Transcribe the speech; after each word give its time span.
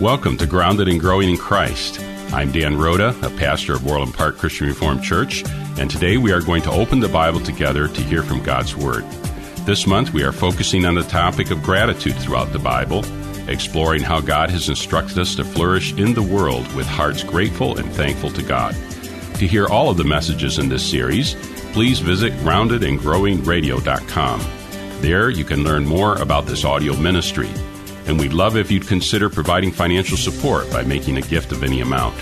Welcome 0.00 0.36
to 0.38 0.46
Grounded 0.46 0.86
and 0.86 1.00
Growing 1.00 1.28
in 1.28 1.36
Christ. 1.36 2.00
I'm 2.32 2.52
Dan 2.52 2.78
Rhoda, 2.78 3.08
a 3.22 3.30
pastor 3.30 3.74
of 3.74 3.86
Orland 3.86 4.14
Park 4.14 4.38
Christian 4.38 4.68
Reformed 4.68 5.02
Church, 5.02 5.44
and 5.78 5.90
today 5.90 6.16
we 6.16 6.32
are 6.32 6.40
going 6.40 6.62
to 6.62 6.70
open 6.70 7.00
the 7.00 7.08
Bible 7.08 7.40
together 7.40 7.88
to 7.88 8.02
hear 8.02 8.22
from 8.22 8.42
God's 8.42 8.76
Word. 8.76 9.04
This 9.66 9.86
month 9.86 10.12
we 10.12 10.22
are 10.22 10.32
focusing 10.32 10.84
on 10.84 10.94
the 10.94 11.02
topic 11.02 11.50
of 11.50 11.62
gratitude 11.62 12.14
throughout 12.16 12.52
the 12.52 12.60
Bible, 12.60 13.04
exploring 13.48 14.02
how 14.02 14.20
God 14.20 14.50
has 14.50 14.68
instructed 14.68 15.18
us 15.18 15.34
to 15.34 15.44
flourish 15.44 15.92
in 15.94 16.14
the 16.14 16.22
world 16.22 16.72
with 16.74 16.86
hearts 16.86 17.24
grateful 17.24 17.76
and 17.76 17.90
thankful 17.92 18.30
to 18.30 18.42
God. 18.42 18.74
To 19.34 19.46
hear 19.46 19.66
all 19.66 19.90
of 19.90 19.96
the 19.96 20.04
messages 20.04 20.58
in 20.58 20.68
this 20.68 20.88
series, 20.88 21.34
please 21.72 21.98
visit 21.98 22.32
groundedandgrowingradio.com. 22.34 24.40
There 25.00 25.30
you 25.30 25.44
can 25.44 25.64
learn 25.64 25.86
more 25.86 26.20
about 26.20 26.46
this 26.46 26.64
audio 26.64 26.96
ministry 26.96 27.48
and 28.08 28.18
we'd 28.18 28.32
love 28.32 28.56
if 28.56 28.70
you'd 28.70 28.88
consider 28.88 29.28
providing 29.28 29.70
financial 29.70 30.16
support 30.16 30.70
by 30.72 30.82
making 30.82 31.18
a 31.18 31.22
gift 31.22 31.52
of 31.52 31.62
any 31.62 31.82
amount. 31.82 32.16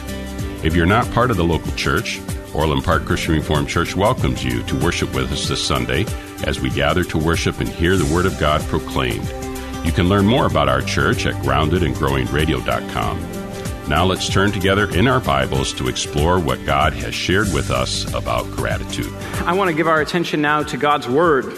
If 0.64 0.74
you're 0.74 0.84
not 0.84 1.08
part 1.12 1.30
of 1.30 1.36
the 1.36 1.44
local 1.44 1.70
church, 1.72 2.20
Orland 2.52 2.82
Park 2.82 3.04
Christian 3.04 3.34
Reformed 3.34 3.68
Church 3.68 3.94
welcomes 3.94 4.42
you 4.42 4.64
to 4.64 4.74
worship 4.80 5.14
with 5.14 5.30
us 5.30 5.46
this 5.46 5.64
Sunday 5.64 6.04
as 6.44 6.60
we 6.60 6.70
gather 6.70 7.04
to 7.04 7.18
worship 7.18 7.60
and 7.60 7.68
hear 7.68 7.96
the 7.96 8.12
Word 8.12 8.26
of 8.26 8.36
God 8.40 8.60
proclaimed. 8.62 9.32
You 9.84 9.92
can 9.92 10.08
learn 10.08 10.26
more 10.26 10.46
about 10.46 10.68
our 10.68 10.82
church 10.82 11.24
at 11.26 11.34
groundedandgrowingradio.com. 11.44 13.88
Now 13.88 14.04
let's 14.04 14.28
turn 14.28 14.50
together 14.50 14.92
in 14.92 15.06
our 15.06 15.20
Bibles 15.20 15.72
to 15.74 15.86
explore 15.86 16.40
what 16.40 16.66
God 16.66 16.94
has 16.94 17.14
shared 17.14 17.54
with 17.54 17.70
us 17.70 18.12
about 18.12 18.50
gratitude. 18.50 19.12
I 19.44 19.52
want 19.52 19.70
to 19.70 19.76
give 19.76 19.86
our 19.86 20.00
attention 20.00 20.42
now 20.42 20.64
to 20.64 20.76
God's 20.76 21.06
Word, 21.06 21.56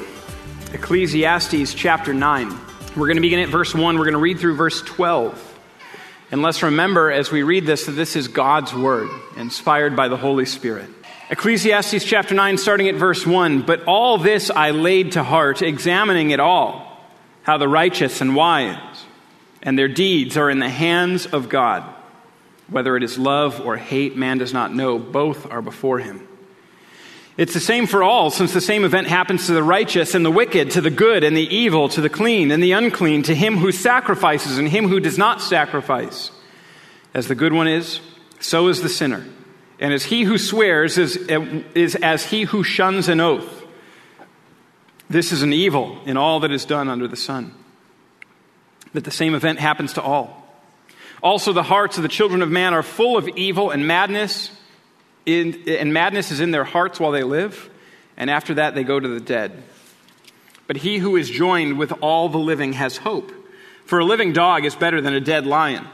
Ecclesiastes 0.74 1.72
chapter 1.72 2.12
9. 2.12 2.67
We're 2.98 3.06
going 3.06 3.16
to 3.16 3.22
begin 3.22 3.38
at 3.38 3.48
verse 3.48 3.72
1. 3.76 3.96
We're 3.96 4.04
going 4.04 4.14
to 4.14 4.18
read 4.18 4.40
through 4.40 4.56
verse 4.56 4.82
12. 4.82 5.58
And 6.32 6.42
let's 6.42 6.64
remember 6.64 7.12
as 7.12 7.30
we 7.30 7.44
read 7.44 7.64
this 7.64 7.86
that 7.86 7.92
this 7.92 8.16
is 8.16 8.26
God's 8.26 8.74
word, 8.74 9.08
inspired 9.36 9.94
by 9.94 10.08
the 10.08 10.16
Holy 10.16 10.44
Spirit. 10.44 10.90
Ecclesiastes 11.30 12.04
chapter 12.04 12.34
9, 12.34 12.58
starting 12.58 12.88
at 12.88 12.96
verse 12.96 13.24
1. 13.24 13.62
But 13.62 13.84
all 13.84 14.18
this 14.18 14.50
I 14.50 14.72
laid 14.72 15.12
to 15.12 15.22
heart, 15.22 15.62
examining 15.62 16.32
it 16.32 16.40
all, 16.40 17.00
how 17.44 17.56
the 17.56 17.68
righteous 17.68 18.20
and 18.20 18.34
wise 18.34 19.04
and 19.62 19.78
their 19.78 19.88
deeds 19.88 20.36
are 20.36 20.50
in 20.50 20.58
the 20.58 20.68
hands 20.68 21.26
of 21.26 21.48
God. 21.48 21.84
Whether 22.68 22.96
it 22.96 23.04
is 23.04 23.16
love 23.16 23.60
or 23.60 23.76
hate, 23.76 24.16
man 24.16 24.38
does 24.38 24.52
not 24.52 24.74
know. 24.74 24.98
Both 24.98 25.48
are 25.50 25.62
before 25.62 26.00
him. 26.00 26.27
It's 27.38 27.54
the 27.54 27.60
same 27.60 27.86
for 27.86 28.02
all, 28.02 28.30
since 28.30 28.52
the 28.52 28.60
same 28.60 28.84
event 28.84 29.06
happens 29.06 29.46
to 29.46 29.52
the 29.52 29.62
righteous 29.62 30.16
and 30.16 30.26
the 30.26 30.30
wicked, 30.30 30.72
to 30.72 30.80
the 30.80 30.90
good 30.90 31.22
and 31.22 31.36
the 31.36 31.54
evil, 31.54 31.88
to 31.90 32.00
the 32.00 32.10
clean 32.10 32.50
and 32.50 32.60
the 32.60 32.72
unclean, 32.72 33.22
to 33.22 33.34
him 33.34 33.56
who 33.56 33.70
sacrifices 33.70 34.58
and 34.58 34.68
him 34.68 34.88
who 34.88 34.98
does 34.98 35.16
not 35.16 35.40
sacrifice. 35.40 36.32
As 37.14 37.28
the 37.28 37.36
good 37.36 37.52
one 37.52 37.68
is, 37.68 38.00
so 38.40 38.66
is 38.66 38.82
the 38.82 38.88
sinner. 38.88 39.24
And 39.78 39.94
as 39.94 40.02
he 40.02 40.24
who 40.24 40.36
swears 40.36 40.98
is, 40.98 41.16
is 41.16 41.94
as 41.94 42.24
he 42.24 42.42
who 42.42 42.64
shuns 42.64 43.08
an 43.08 43.20
oath. 43.20 43.64
This 45.08 45.30
is 45.30 45.42
an 45.42 45.52
evil 45.52 45.96
in 46.06 46.16
all 46.16 46.40
that 46.40 46.50
is 46.50 46.64
done 46.64 46.88
under 46.88 47.06
the 47.06 47.16
sun. 47.16 47.54
That 48.94 49.04
the 49.04 49.12
same 49.12 49.36
event 49.36 49.60
happens 49.60 49.92
to 49.92 50.02
all. 50.02 50.44
Also, 51.22 51.52
the 51.52 51.62
hearts 51.62 51.98
of 51.98 52.02
the 52.02 52.08
children 52.08 52.42
of 52.42 52.50
man 52.50 52.74
are 52.74 52.82
full 52.82 53.16
of 53.16 53.28
evil 53.28 53.70
and 53.70 53.86
madness 53.86 54.50
in, 55.28 55.68
and 55.68 55.92
madness 55.92 56.30
is 56.30 56.40
in 56.40 56.50
their 56.50 56.64
hearts 56.64 56.98
while 56.98 57.12
they 57.12 57.22
live, 57.22 57.68
and 58.16 58.30
after 58.30 58.54
that 58.54 58.74
they 58.74 58.82
go 58.82 58.98
to 58.98 59.08
the 59.08 59.20
dead. 59.20 59.62
But 60.66 60.78
he 60.78 60.98
who 60.98 61.16
is 61.16 61.30
joined 61.30 61.78
with 61.78 61.92
all 62.02 62.28
the 62.28 62.38
living 62.38 62.74
has 62.74 62.98
hope. 62.98 63.32
For 63.84 63.98
a 63.98 64.04
living 64.04 64.32
dog 64.32 64.64
is 64.64 64.74
better 64.74 65.00
than 65.00 65.14
a 65.14 65.20
dead 65.20 65.46
lion. 65.46 65.86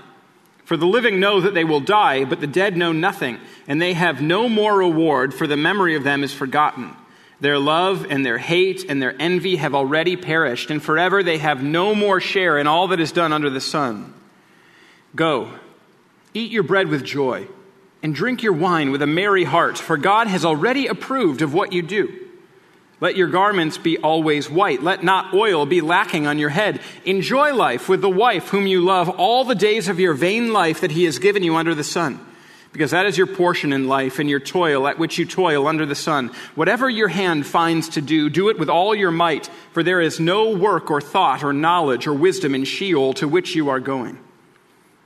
For 0.64 0.76
the 0.76 0.86
living 0.86 1.20
know 1.20 1.40
that 1.40 1.52
they 1.52 1.64
will 1.64 1.80
die, 1.80 2.24
but 2.24 2.40
the 2.40 2.46
dead 2.46 2.76
know 2.76 2.92
nothing, 2.92 3.38
and 3.68 3.82
they 3.82 3.92
have 3.92 4.22
no 4.22 4.48
more 4.48 4.76
reward, 4.76 5.34
for 5.34 5.46
the 5.46 5.56
memory 5.56 5.94
of 5.94 6.04
them 6.04 6.24
is 6.24 6.32
forgotten. 6.32 6.96
Their 7.40 7.58
love 7.58 8.06
and 8.08 8.24
their 8.24 8.38
hate 8.38 8.88
and 8.88 9.02
their 9.02 9.14
envy 9.20 9.56
have 9.56 9.74
already 9.74 10.16
perished, 10.16 10.70
and 10.70 10.82
forever 10.82 11.22
they 11.22 11.38
have 11.38 11.62
no 11.62 11.94
more 11.94 12.20
share 12.20 12.58
in 12.58 12.66
all 12.66 12.88
that 12.88 13.00
is 13.00 13.12
done 13.12 13.32
under 13.32 13.50
the 13.50 13.60
sun. 13.60 14.14
Go, 15.14 15.50
eat 16.32 16.50
your 16.50 16.62
bread 16.62 16.88
with 16.88 17.04
joy 17.04 17.46
and 18.04 18.14
drink 18.14 18.42
your 18.42 18.52
wine 18.52 18.90
with 18.90 19.00
a 19.00 19.06
merry 19.06 19.44
heart, 19.44 19.78
for 19.78 19.96
God 19.96 20.26
has 20.26 20.44
already 20.44 20.88
approved 20.88 21.40
of 21.40 21.54
what 21.54 21.72
you 21.72 21.80
do. 21.80 22.14
Let 23.00 23.16
your 23.16 23.28
garments 23.28 23.78
be 23.78 23.96
always 23.96 24.50
white. 24.50 24.82
Let 24.82 25.02
not 25.02 25.32
oil 25.32 25.64
be 25.64 25.80
lacking 25.80 26.26
on 26.26 26.38
your 26.38 26.50
head. 26.50 26.82
Enjoy 27.06 27.54
life 27.54 27.88
with 27.88 28.02
the 28.02 28.10
wife 28.10 28.48
whom 28.48 28.66
you 28.66 28.82
love 28.82 29.08
all 29.08 29.44
the 29.44 29.54
days 29.54 29.88
of 29.88 29.98
your 29.98 30.12
vain 30.12 30.52
life 30.52 30.82
that 30.82 30.90
he 30.90 31.04
has 31.04 31.18
given 31.18 31.42
you 31.42 31.56
under 31.56 31.74
the 31.74 31.82
sun. 31.82 32.20
Because 32.72 32.90
that 32.90 33.06
is 33.06 33.16
your 33.16 33.26
portion 33.26 33.72
in 33.72 33.88
life 33.88 34.18
and 34.18 34.28
your 34.28 34.40
toil 34.40 34.86
at 34.86 34.98
which 34.98 35.16
you 35.16 35.24
toil 35.24 35.66
under 35.66 35.86
the 35.86 35.94
sun. 35.94 36.30
Whatever 36.54 36.90
your 36.90 37.08
hand 37.08 37.46
finds 37.46 37.88
to 37.90 38.02
do, 38.02 38.28
do 38.28 38.50
it 38.50 38.58
with 38.58 38.68
all 38.68 38.94
your 38.94 39.12
might, 39.12 39.46
for 39.72 39.82
there 39.82 40.02
is 40.02 40.20
no 40.20 40.50
work 40.50 40.90
or 40.90 41.00
thought 41.00 41.42
or 41.42 41.54
knowledge 41.54 42.06
or 42.06 42.12
wisdom 42.12 42.54
in 42.54 42.64
Sheol 42.64 43.14
to 43.14 43.26
which 43.26 43.54
you 43.54 43.70
are 43.70 43.80
going. 43.80 44.18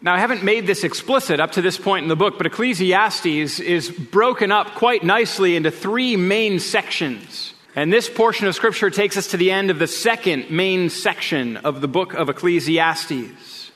Now, 0.00 0.14
I 0.14 0.18
haven't 0.18 0.44
made 0.44 0.64
this 0.64 0.84
explicit 0.84 1.40
up 1.40 1.52
to 1.52 1.62
this 1.62 1.76
point 1.76 2.04
in 2.04 2.08
the 2.08 2.14
book, 2.14 2.38
but 2.38 2.46
Ecclesiastes 2.46 3.58
is 3.58 3.90
broken 3.90 4.52
up 4.52 4.76
quite 4.76 5.02
nicely 5.02 5.56
into 5.56 5.72
three 5.72 6.16
main 6.16 6.60
sections. 6.60 7.52
And 7.74 7.92
this 7.92 8.08
portion 8.08 8.46
of 8.46 8.54
Scripture 8.54 8.90
takes 8.90 9.16
us 9.16 9.28
to 9.28 9.36
the 9.36 9.50
end 9.50 9.70
of 9.70 9.80
the 9.80 9.88
second 9.88 10.50
main 10.50 10.88
section 10.88 11.56
of 11.58 11.80
the 11.80 11.88
book 11.88 12.14
of 12.14 12.28
Ecclesiastes. 12.28 13.72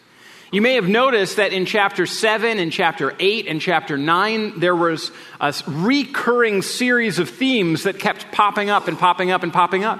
You 0.52 0.62
may 0.62 0.74
have 0.74 0.88
noticed 0.88 1.36
that 1.36 1.52
in 1.52 1.66
chapter 1.66 2.06
7 2.06 2.58
and 2.58 2.70
chapter 2.70 3.14
8 3.18 3.48
and 3.48 3.60
chapter 3.60 3.98
9, 3.98 4.60
there 4.60 4.76
was 4.76 5.10
a 5.40 5.52
recurring 5.66 6.62
series 6.62 7.18
of 7.18 7.30
themes 7.30 7.82
that 7.82 7.98
kept 7.98 8.30
popping 8.30 8.70
up 8.70 8.86
and 8.86 8.96
popping 8.96 9.32
up 9.32 9.42
and 9.42 9.52
popping 9.52 9.82
up. 9.82 9.98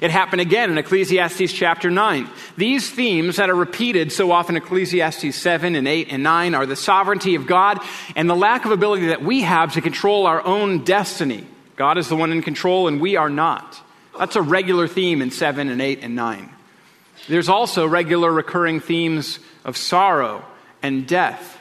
It 0.00 0.10
happened 0.10 0.40
again 0.40 0.70
in 0.70 0.78
Ecclesiastes 0.78 1.52
chapter 1.52 1.90
9. 1.90 2.28
These 2.56 2.90
themes 2.90 3.36
that 3.36 3.50
are 3.50 3.54
repeated 3.54 4.12
so 4.12 4.30
often 4.30 4.56
in 4.56 4.62
Ecclesiastes 4.62 5.34
7 5.34 5.74
and 5.74 5.88
8 5.88 6.08
and 6.12 6.22
9 6.22 6.54
are 6.54 6.66
the 6.66 6.76
sovereignty 6.76 7.34
of 7.34 7.46
God 7.46 7.80
and 8.14 8.30
the 8.30 8.36
lack 8.36 8.64
of 8.64 8.70
ability 8.70 9.06
that 9.06 9.22
we 9.22 9.42
have 9.42 9.74
to 9.74 9.80
control 9.80 10.26
our 10.26 10.44
own 10.44 10.84
destiny. 10.84 11.46
God 11.74 11.98
is 11.98 12.08
the 12.08 12.16
one 12.16 12.30
in 12.30 12.42
control 12.42 12.86
and 12.86 13.00
we 13.00 13.16
are 13.16 13.30
not. 13.30 13.80
That's 14.16 14.36
a 14.36 14.42
regular 14.42 14.86
theme 14.86 15.20
in 15.20 15.30
7 15.30 15.68
and 15.68 15.82
8 15.82 16.00
and 16.02 16.14
9. 16.14 16.48
There's 17.28 17.48
also 17.48 17.86
regular 17.86 18.32
recurring 18.32 18.80
themes 18.80 19.40
of 19.64 19.76
sorrow 19.76 20.44
and 20.80 21.06
death. 21.06 21.56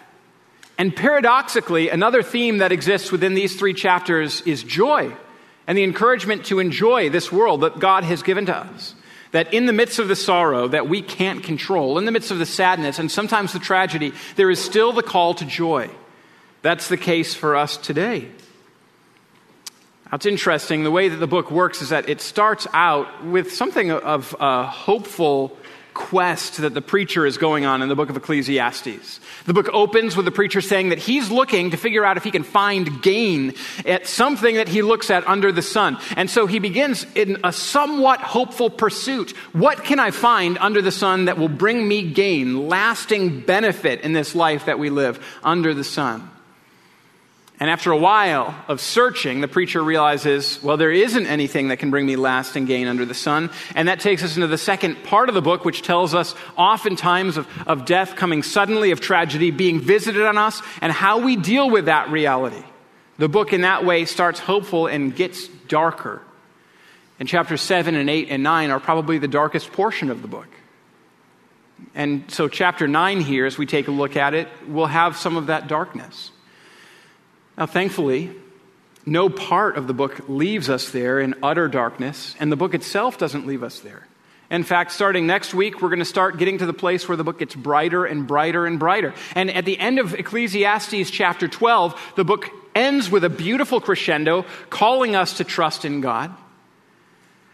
And 0.77 0.95
paradoxically, 0.95 1.89
another 1.89 2.21
theme 2.21 2.59
that 2.59 2.71
exists 2.71 3.11
within 3.11 3.33
these 3.33 3.55
three 3.55 3.73
chapters 3.73 4.41
is 4.41 4.61
joy 4.61 5.15
and 5.67 5.77
the 5.77 5.83
encouragement 5.83 6.45
to 6.45 6.59
enjoy 6.59 7.09
this 7.09 7.31
world 7.31 7.61
that 7.61 7.79
God 7.79 8.05
has 8.05 8.23
given 8.23 8.45
to 8.47 8.55
us. 8.55 8.95
That 9.31 9.53
in 9.53 9.65
the 9.65 9.73
midst 9.73 9.99
of 9.99 10.07
the 10.07 10.15
sorrow 10.15 10.69
that 10.69 10.87
we 10.87 11.01
can't 11.01 11.43
control, 11.43 11.97
in 11.97 12.05
the 12.05 12.11
midst 12.13 12.31
of 12.31 12.39
the 12.39 12.45
sadness 12.45 12.97
and 12.97 13.11
sometimes 13.11 13.51
the 13.51 13.59
tragedy, 13.59 14.13
there 14.37 14.49
is 14.49 14.63
still 14.63 14.93
the 14.93 15.03
call 15.03 15.33
to 15.35 15.45
joy. 15.45 15.89
That's 16.61 16.87
the 16.87 16.97
case 16.97 17.35
for 17.35 17.55
us 17.55 17.75
today. 17.75 18.29
Now, 20.05 20.15
it's 20.15 20.25
interesting. 20.25 20.83
The 20.83 20.91
way 20.91 21.09
that 21.09 21.17
the 21.17 21.27
book 21.27 21.51
works 21.51 21.81
is 21.81 21.89
that 21.89 22.07
it 22.07 22.21
starts 22.21 22.65
out 22.71 23.25
with 23.25 23.51
something 23.51 23.91
of 23.91 24.33
a 24.39 24.65
hopeful 24.65 25.57
quest 25.93 26.57
that 26.57 26.73
the 26.73 26.81
preacher 26.81 27.25
is 27.25 27.37
going 27.37 27.65
on 27.65 27.81
in 27.81 27.89
the 27.89 27.95
book 27.95 28.09
of 28.09 28.15
Ecclesiastes. 28.15 29.19
The 29.47 29.53
book 29.53 29.69
opens 29.71 30.17
with 30.17 30.25
the 30.25 30.31
preacher 30.31 30.59
saying 30.59 30.89
that 30.89 30.97
he's 30.97 31.31
looking 31.31 31.71
to 31.71 31.77
figure 31.77 32.03
out 32.03 32.17
if 32.17 32.25
he 32.25 32.31
can 32.31 32.43
find 32.43 33.01
gain 33.01 33.53
at 33.85 34.05
something 34.05 34.55
that 34.55 34.67
he 34.67 34.81
looks 34.81 35.09
at 35.09 35.25
under 35.25 35.53
the 35.53 35.61
sun. 35.61 35.97
And 36.17 36.29
so 36.29 36.47
he 36.47 36.59
begins 36.59 37.05
in 37.15 37.37
a 37.45 37.53
somewhat 37.53 38.19
hopeful 38.19 38.69
pursuit. 38.69 39.31
What 39.53 39.85
can 39.85 39.99
I 39.99 40.11
find 40.11 40.57
under 40.57 40.81
the 40.81 40.91
sun 40.91 41.25
that 41.25 41.37
will 41.37 41.47
bring 41.47 41.87
me 41.87 42.11
gain, 42.11 42.67
lasting 42.67 43.39
benefit 43.41 44.01
in 44.01 44.11
this 44.11 44.35
life 44.35 44.65
that 44.65 44.79
we 44.79 44.89
live 44.89 45.25
under 45.43 45.73
the 45.73 45.85
sun? 45.85 46.29
And 47.59 47.71
after 47.71 47.91
a 47.91 47.97
while 47.97 48.53
of 48.67 48.79
searching, 48.79 49.41
the 49.41 49.47
preacher 49.47 49.83
realizes, 49.83 50.61
well, 50.61 50.77
there 50.77 50.91
isn't 50.91 51.25
anything 51.25 51.69
that 51.69 51.77
can 51.77 51.89
bring 51.89 52.05
me 52.05 52.15
lasting 52.15 52.65
gain 52.65 52.85
under 52.87 53.03
the 53.03 53.15
sun. 53.15 53.49
And 53.73 53.87
that 53.87 53.99
takes 53.99 54.23
us 54.23 54.35
into 54.35 54.45
the 54.45 54.59
second 54.59 55.03
part 55.03 55.27
of 55.27 55.33
the 55.33 55.41
book, 55.41 55.65
which 55.65 55.81
tells 55.81 56.13
us 56.13 56.35
oftentimes 56.55 57.35
of, 57.35 57.47
of 57.65 57.85
death 57.85 58.15
coming 58.15 58.43
suddenly, 58.43 58.91
of 58.91 59.01
tragedy 59.01 59.49
being 59.49 59.79
visited 59.79 60.23
on 60.23 60.37
us, 60.37 60.61
and 60.81 60.91
how 60.91 61.19
we 61.19 61.35
deal 61.35 61.67
with 61.67 61.85
that 61.85 62.11
reality. 62.11 62.63
The 63.17 63.27
book, 63.27 63.53
in 63.53 63.61
that 63.61 63.83
way, 63.83 64.05
starts 64.05 64.39
hopeful 64.39 64.85
and 64.85 65.15
gets 65.15 65.47
darker. 65.67 66.21
And 67.19 67.27
chapters 67.27 67.61
7 67.61 67.95
and 67.95 68.07
8 68.07 68.27
and 68.29 68.43
9 68.43 68.69
are 68.69 68.79
probably 68.79 69.17
the 69.17 69.27
darkest 69.27 69.71
portion 69.71 70.11
of 70.11 70.21
the 70.21 70.27
book. 70.27 70.47
And 71.95 72.29
so, 72.29 72.47
chapter 72.47 72.87
9 72.87 73.21
here, 73.21 73.47
as 73.47 73.57
we 73.57 73.65
take 73.65 73.87
a 73.87 73.91
look 73.91 74.15
at 74.15 74.35
it, 74.35 74.47
will 74.67 74.85
have 74.85 75.17
some 75.17 75.37
of 75.37 75.47
that 75.47 75.67
darkness. 75.67 76.31
Now, 77.57 77.65
thankfully, 77.65 78.31
no 79.05 79.29
part 79.29 79.77
of 79.77 79.87
the 79.87 79.93
book 79.93 80.27
leaves 80.27 80.69
us 80.69 80.91
there 80.91 81.19
in 81.19 81.35
utter 81.41 81.67
darkness, 81.67 82.35
and 82.39 82.51
the 82.51 82.55
book 82.55 82.73
itself 82.73 83.17
doesn't 83.17 83.47
leave 83.47 83.63
us 83.63 83.79
there. 83.79 84.07
In 84.49 84.63
fact, 84.63 84.91
starting 84.91 85.27
next 85.27 85.53
week, 85.53 85.81
we're 85.81 85.89
going 85.89 85.99
to 85.99 86.05
start 86.05 86.37
getting 86.37 86.59
to 86.59 86.65
the 86.65 86.73
place 86.73 87.07
where 87.07 87.17
the 87.17 87.23
book 87.23 87.39
gets 87.39 87.55
brighter 87.55 88.05
and 88.05 88.27
brighter 88.27 88.65
and 88.65 88.79
brighter. 88.79 89.13
And 89.35 89.49
at 89.49 89.65
the 89.65 89.77
end 89.77 89.99
of 89.99 90.13
Ecclesiastes 90.13 91.09
chapter 91.09 91.47
12, 91.47 92.13
the 92.15 92.23
book 92.23 92.49
ends 92.73 93.09
with 93.09 93.23
a 93.23 93.29
beautiful 93.29 93.81
crescendo 93.81 94.45
calling 94.69 95.15
us 95.15 95.37
to 95.37 95.43
trust 95.43 95.83
in 95.83 95.99
God. 95.99 96.33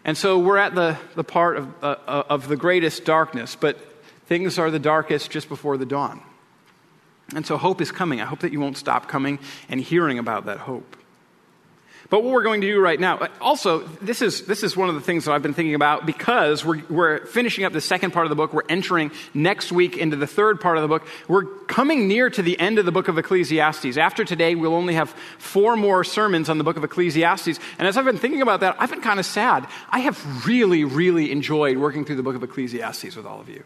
And 0.04 0.16
so 0.16 0.38
we're 0.38 0.58
at 0.58 0.74
the, 0.74 0.98
the 1.16 1.24
part 1.24 1.56
of, 1.56 1.82
uh, 1.82 1.96
of 2.06 2.46
the 2.46 2.56
greatest 2.56 3.04
darkness, 3.04 3.56
but 3.56 3.78
things 4.26 4.58
are 4.58 4.70
the 4.70 4.78
darkest 4.78 5.30
just 5.30 5.48
before 5.48 5.76
the 5.76 5.86
dawn. 5.86 6.22
And 7.34 7.46
so 7.46 7.56
hope 7.56 7.80
is 7.80 7.90
coming. 7.92 8.20
I 8.20 8.24
hope 8.24 8.40
that 8.40 8.52
you 8.52 8.60
won't 8.60 8.76
stop 8.76 9.08
coming 9.08 9.38
and 9.68 9.80
hearing 9.80 10.18
about 10.18 10.46
that 10.46 10.58
hope. 10.58 10.96
But 12.10 12.22
what 12.22 12.32
we're 12.32 12.42
going 12.42 12.60
to 12.60 12.66
do 12.66 12.80
right 12.80 13.00
now, 13.00 13.16
uh, 13.18 13.28
also, 13.40 13.80
this 14.02 14.20
is, 14.20 14.46
this 14.46 14.62
is 14.62 14.76
one 14.76 14.88
of 14.88 14.94
the 14.94 15.00
things 15.00 15.24
that 15.24 15.32
I've 15.32 15.42
been 15.42 15.54
thinking 15.54 15.74
about 15.74 16.04
because 16.04 16.64
we're, 16.64 16.82
we're 16.90 17.26
finishing 17.26 17.64
up 17.64 17.72
the 17.72 17.80
second 17.80 18.12
part 18.12 18.26
of 18.26 18.30
the 18.30 18.36
book. 18.36 18.52
We're 18.52 18.62
entering 18.68 19.10
next 19.32 19.72
week 19.72 19.96
into 19.96 20.16
the 20.16 20.26
third 20.26 20.60
part 20.60 20.76
of 20.76 20.82
the 20.82 20.88
book. 20.88 21.06
We're 21.28 21.44
coming 21.44 22.06
near 22.06 22.28
to 22.30 22.42
the 22.42 22.58
end 22.60 22.78
of 22.78 22.84
the 22.84 22.92
book 22.92 23.08
of 23.08 23.16
Ecclesiastes. 23.16 23.96
After 23.96 24.24
today, 24.24 24.54
we'll 24.54 24.74
only 24.74 24.94
have 24.94 25.10
four 25.38 25.76
more 25.76 26.04
sermons 26.04 26.50
on 26.50 26.58
the 26.58 26.64
book 26.64 26.76
of 26.76 26.84
Ecclesiastes. 26.84 27.58
And 27.78 27.88
as 27.88 27.96
I've 27.96 28.04
been 28.04 28.18
thinking 28.18 28.42
about 28.42 28.60
that, 28.60 28.76
I've 28.78 28.90
been 28.90 29.00
kind 29.00 29.18
of 29.18 29.26
sad. 29.26 29.66
I 29.90 30.00
have 30.00 30.46
really, 30.46 30.84
really 30.84 31.32
enjoyed 31.32 31.78
working 31.78 32.04
through 32.04 32.16
the 32.16 32.22
book 32.22 32.36
of 32.36 32.42
Ecclesiastes 32.42 33.16
with 33.16 33.24
all 33.24 33.40
of 33.40 33.48
you. 33.48 33.64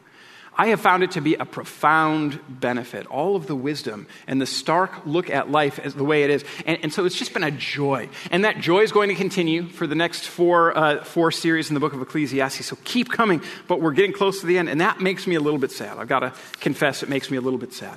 I 0.60 0.66
have 0.68 0.80
found 0.80 1.04
it 1.04 1.12
to 1.12 1.20
be 1.20 1.36
a 1.36 1.44
profound 1.44 2.40
benefit. 2.48 3.06
All 3.06 3.36
of 3.36 3.46
the 3.46 3.54
wisdom 3.54 4.08
and 4.26 4.40
the 4.40 4.46
stark 4.46 5.06
look 5.06 5.30
at 5.30 5.52
life 5.52 5.78
as 5.78 5.94
the 5.94 6.04
way 6.04 6.24
it 6.24 6.30
is. 6.30 6.44
And, 6.66 6.78
and 6.82 6.92
so 6.92 7.04
it's 7.04 7.14
just 7.14 7.32
been 7.32 7.44
a 7.44 7.52
joy. 7.52 8.08
And 8.32 8.44
that 8.44 8.58
joy 8.58 8.80
is 8.80 8.90
going 8.90 9.08
to 9.08 9.14
continue 9.14 9.68
for 9.68 9.86
the 9.86 9.94
next 9.94 10.26
four, 10.26 10.76
uh, 10.76 11.04
four 11.04 11.30
series 11.30 11.70
in 11.70 11.74
the 11.74 11.80
book 11.80 11.92
of 11.92 12.02
Ecclesiastes. 12.02 12.66
So 12.66 12.76
keep 12.82 13.08
coming, 13.08 13.40
but 13.68 13.80
we're 13.80 13.92
getting 13.92 14.12
close 14.12 14.40
to 14.40 14.46
the 14.46 14.58
end. 14.58 14.68
And 14.68 14.80
that 14.80 15.00
makes 15.00 15.28
me 15.28 15.36
a 15.36 15.40
little 15.40 15.60
bit 15.60 15.70
sad. 15.70 15.96
I've 15.96 16.08
got 16.08 16.20
to 16.20 16.32
confess, 16.58 17.04
it 17.04 17.08
makes 17.08 17.30
me 17.30 17.36
a 17.36 17.40
little 17.40 17.60
bit 17.60 17.72
sad. 17.72 17.96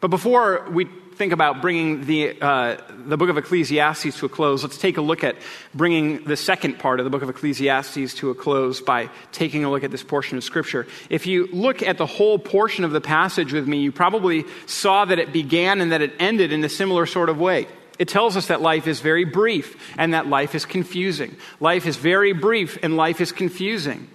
But 0.00 0.08
before 0.08 0.66
we 0.70 0.86
think 1.14 1.34
about 1.34 1.60
bringing 1.60 2.06
the, 2.06 2.40
uh, 2.40 2.78
the 2.88 3.18
book 3.18 3.28
of 3.28 3.36
Ecclesiastes 3.36 4.18
to 4.18 4.26
a 4.26 4.28
close, 4.30 4.62
let's 4.62 4.78
take 4.78 4.96
a 4.96 5.02
look 5.02 5.22
at 5.22 5.36
bringing 5.74 6.24
the 6.24 6.36
second 6.36 6.78
part 6.78 6.98
of 6.98 7.04
the 7.04 7.10
book 7.10 7.20
of 7.20 7.28
Ecclesiastes 7.28 8.14
to 8.14 8.30
a 8.30 8.34
close 8.34 8.80
by 8.80 9.10
taking 9.30 9.62
a 9.62 9.70
look 9.70 9.84
at 9.84 9.90
this 9.90 10.02
portion 10.02 10.38
of 10.38 10.44
Scripture. 10.44 10.86
If 11.10 11.26
you 11.26 11.46
look 11.52 11.82
at 11.82 11.98
the 11.98 12.06
whole 12.06 12.38
portion 12.38 12.84
of 12.84 12.92
the 12.92 13.02
passage 13.02 13.52
with 13.52 13.68
me, 13.68 13.80
you 13.80 13.92
probably 13.92 14.46
saw 14.64 15.04
that 15.04 15.18
it 15.18 15.30
began 15.30 15.82
and 15.82 15.92
that 15.92 16.00
it 16.00 16.14
ended 16.18 16.52
in 16.52 16.64
a 16.64 16.70
similar 16.70 17.04
sort 17.04 17.28
of 17.28 17.38
way. 17.38 17.66
It 17.98 18.08
tells 18.08 18.38
us 18.38 18.46
that 18.46 18.62
life 18.62 18.86
is 18.86 19.00
very 19.00 19.26
brief 19.26 19.76
and 19.98 20.14
that 20.14 20.26
life 20.26 20.54
is 20.54 20.64
confusing. 20.64 21.36
Life 21.60 21.84
is 21.84 21.96
very 21.96 22.32
brief 22.32 22.78
and 22.82 22.96
life 22.96 23.20
is 23.20 23.30
confusing. 23.30 24.08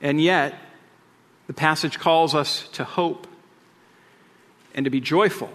And 0.00 0.20
yet, 0.20 0.54
the 1.48 1.54
passage 1.54 1.98
calls 1.98 2.36
us 2.36 2.68
to 2.74 2.84
hope 2.84 3.26
and 4.74 4.84
to 4.84 4.90
be 4.90 5.00
joyful. 5.00 5.50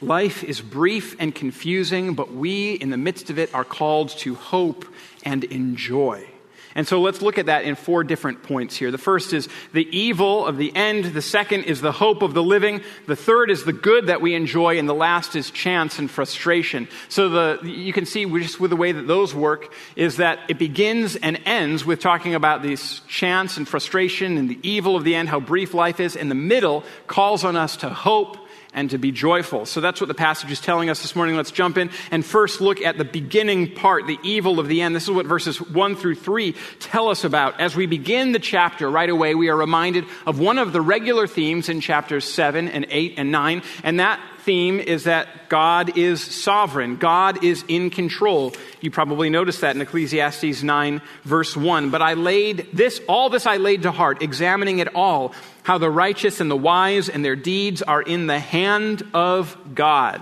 Life 0.00 0.42
is 0.44 0.60
brief 0.60 1.14
and 1.18 1.34
confusing, 1.34 2.14
but 2.14 2.32
we, 2.32 2.72
in 2.72 2.90
the 2.90 2.96
midst 2.96 3.28
of 3.28 3.38
it, 3.38 3.54
are 3.54 3.64
called 3.64 4.10
to 4.20 4.34
hope 4.34 4.86
and 5.24 5.44
enjoy. 5.44 6.26
And 6.74 6.86
so 6.86 7.00
let's 7.00 7.20
look 7.20 7.38
at 7.38 7.46
that 7.46 7.64
in 7.64 7.74
four 7.74 8.04
different 8.04 8.42
points 8.42 8.76
here. 8.76 8.90
The 8.90 8.98
first 8.98 9.32
is 9.32 9.48
the 9.72 9.88
evil 9.96 10.46
of 10.46 10.56
the 10.56 10.74
end. 10.74 11.06
The 11.06 11.22
second 11.22 11.64
is 11.64 11.80
the 11.80 11.92
hope 11.92 12.22
of 12.22 12.34
the 12.34 12.42
living. 12.42 12.82
The 13.06 13.16
third 13.16 13.50
is 13.50 13.64
the 13.64 13.72
good 13.72 14.06
that 14.06 14.20
we 14.20 14.34
enjoy. 14.34 14.78
And 14.78 14.88
the 14.88 14.94
last 14.94 15.34
is 15.34 15.50
chance 15.50 15.98
and 15.98 16.10
frustration. 16.10 16.88
So 17.08 17.28
the, 17.28 17.60
you 17.68 17.92
can 17.92 18.06
see 18.06 18.24
just 18.24 18.60
with 18.60 18.70
the 18.70 18.76
way 18.76 18.92
that 18.92 19.06
those 19.06 19.34
work 19.34 19.72
is 19.96 20.18
that 20.18 20.38
it 20.48 20.58
begins 20.58 21.16
and 21.16 21.40
ends 21.44 21.84
with 21.84 22.00
talking 22.00 22.34
about 22.34 22.62
these 22.62 23.00
chance 23.08 23.56
and 23.56 23.66
frustration 23.66 24.38
and 24.38 24.48
the 24.48 24.58
evil 24.62 24.96
of 24.96 25.04
the 25.04 25.14
end, 25.14 25.28
how 25.28 25.40
brief 25.40 25.74
life 25.74 25.98
is. 25.98 26.14
In 26.16 26.28
the 26.28 26.34
middle 26.34 26.84
calls 27.06 27.44
on 27.44 27.56
us 27.56 27.76
to 27.78 27.88
hope 27.88 28.36
and 28.72 28.90
to 28.90 28.98
be 28.98 29.12
joyful. 29.12 29.66
So 29.66 29.80
that's 29.80 30.00
what 30.00 30.08
the 30.08 30.14
passage 30.14 30.50
is 30.50 30.60
telling 30.60 30.90
us 30.90 31.02
this 31.02 31.16
morning. 31.16 31.36
Let's 31.36 31.50
jump 31.50 31.76
in 31.76 31.90
and 32.10 32.24
first 32.24 32.60
look 32.60 32.80
at 32.80 32.98
the 32.98 33.04
beginning 33.04 33.74
part, 33.74 34.06
the 34.06 34.18
evil 34.22 34.60
of 34.60 34.68
the 34.68 34.80
end. 34.80 34.94
This 34.94 35.04
is 35.04 35.10
what 35.10 35.26
verses 35.26 35.60
1 35.60 35.96
through 35.96 36.16
3 36.16 36.54
tell 36.78 37.08
us 37.08 37.24
about. 37.24 37.60
As 37.60 37.74
we 37.74 37.86
begin 37.86 38.32
the 38.32 38.38
chapter 38.38 38.90
right 38.90 39.10
away, 39.10 39.34
we 39.34 39.48
are 39.48 39.56
reminded 39.56 40.04
of 40.26 40.38
one 40.38 40.58
of 40.58 40.72
the 40.72 40.80
regular 40.80 41.26
themes 41.26 41.68
in 41.68 41.80
chapters 41.80 42.24
7 42.24 42.68
and 42.68 42.86
8 42.88 43.14
and 43.16 43.32
9, 43.32 43.62
and 43.82 44.00
that 44.00 44.20
theme 44.40 44.80
is 44.80 45.04
that 45.04 45.48
God 45.48 45.98
is 45.98 46.22
sovereign. 46.22 46.96
God 46.96 47.44
is 47.44 47.64
in 47.68 47.90
control. 47.90 48.52
You 48.80 48.90
probably 48.90 49.30
noticed 49.30 49.60
that 49.60 49.76
in 49.76 49.82
Ecclesiastes 49.82 50.62
9 50.62 51.02
verse 51.24 51.56
1. 51.56 51.90
But 51.90 52.02
I 52.02 52.14
laid 52.14 52.68
this, 52.72 53.00
all 53.08 53.28
this 53.28 53.46
I 53.46 53.58
laid 53.58 53.82
to 53.82 53.92
heart, 53.92 54.22
examining 54.22 54.78
it 54.78 54.94
all, 54.94 55.34
how 55.70 55.78
the 55.78 55.88
righteous 55.88 56.40
and 56.40 56.50
the 56.50 56.56
wise 56.56 57.08
and 57.08 57.24
their 57.24 57.36
deeds 57.36 57.80
are 57.80 58.02
in 58.02 58.26
the 58.26 58.40
hand 58.40 59.04
of 59.14 59.56
God. 59.72 60.20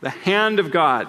The 0.00 0.10
hand 0.10 0.58
of 0.58 0.72
God. 0.72 1.06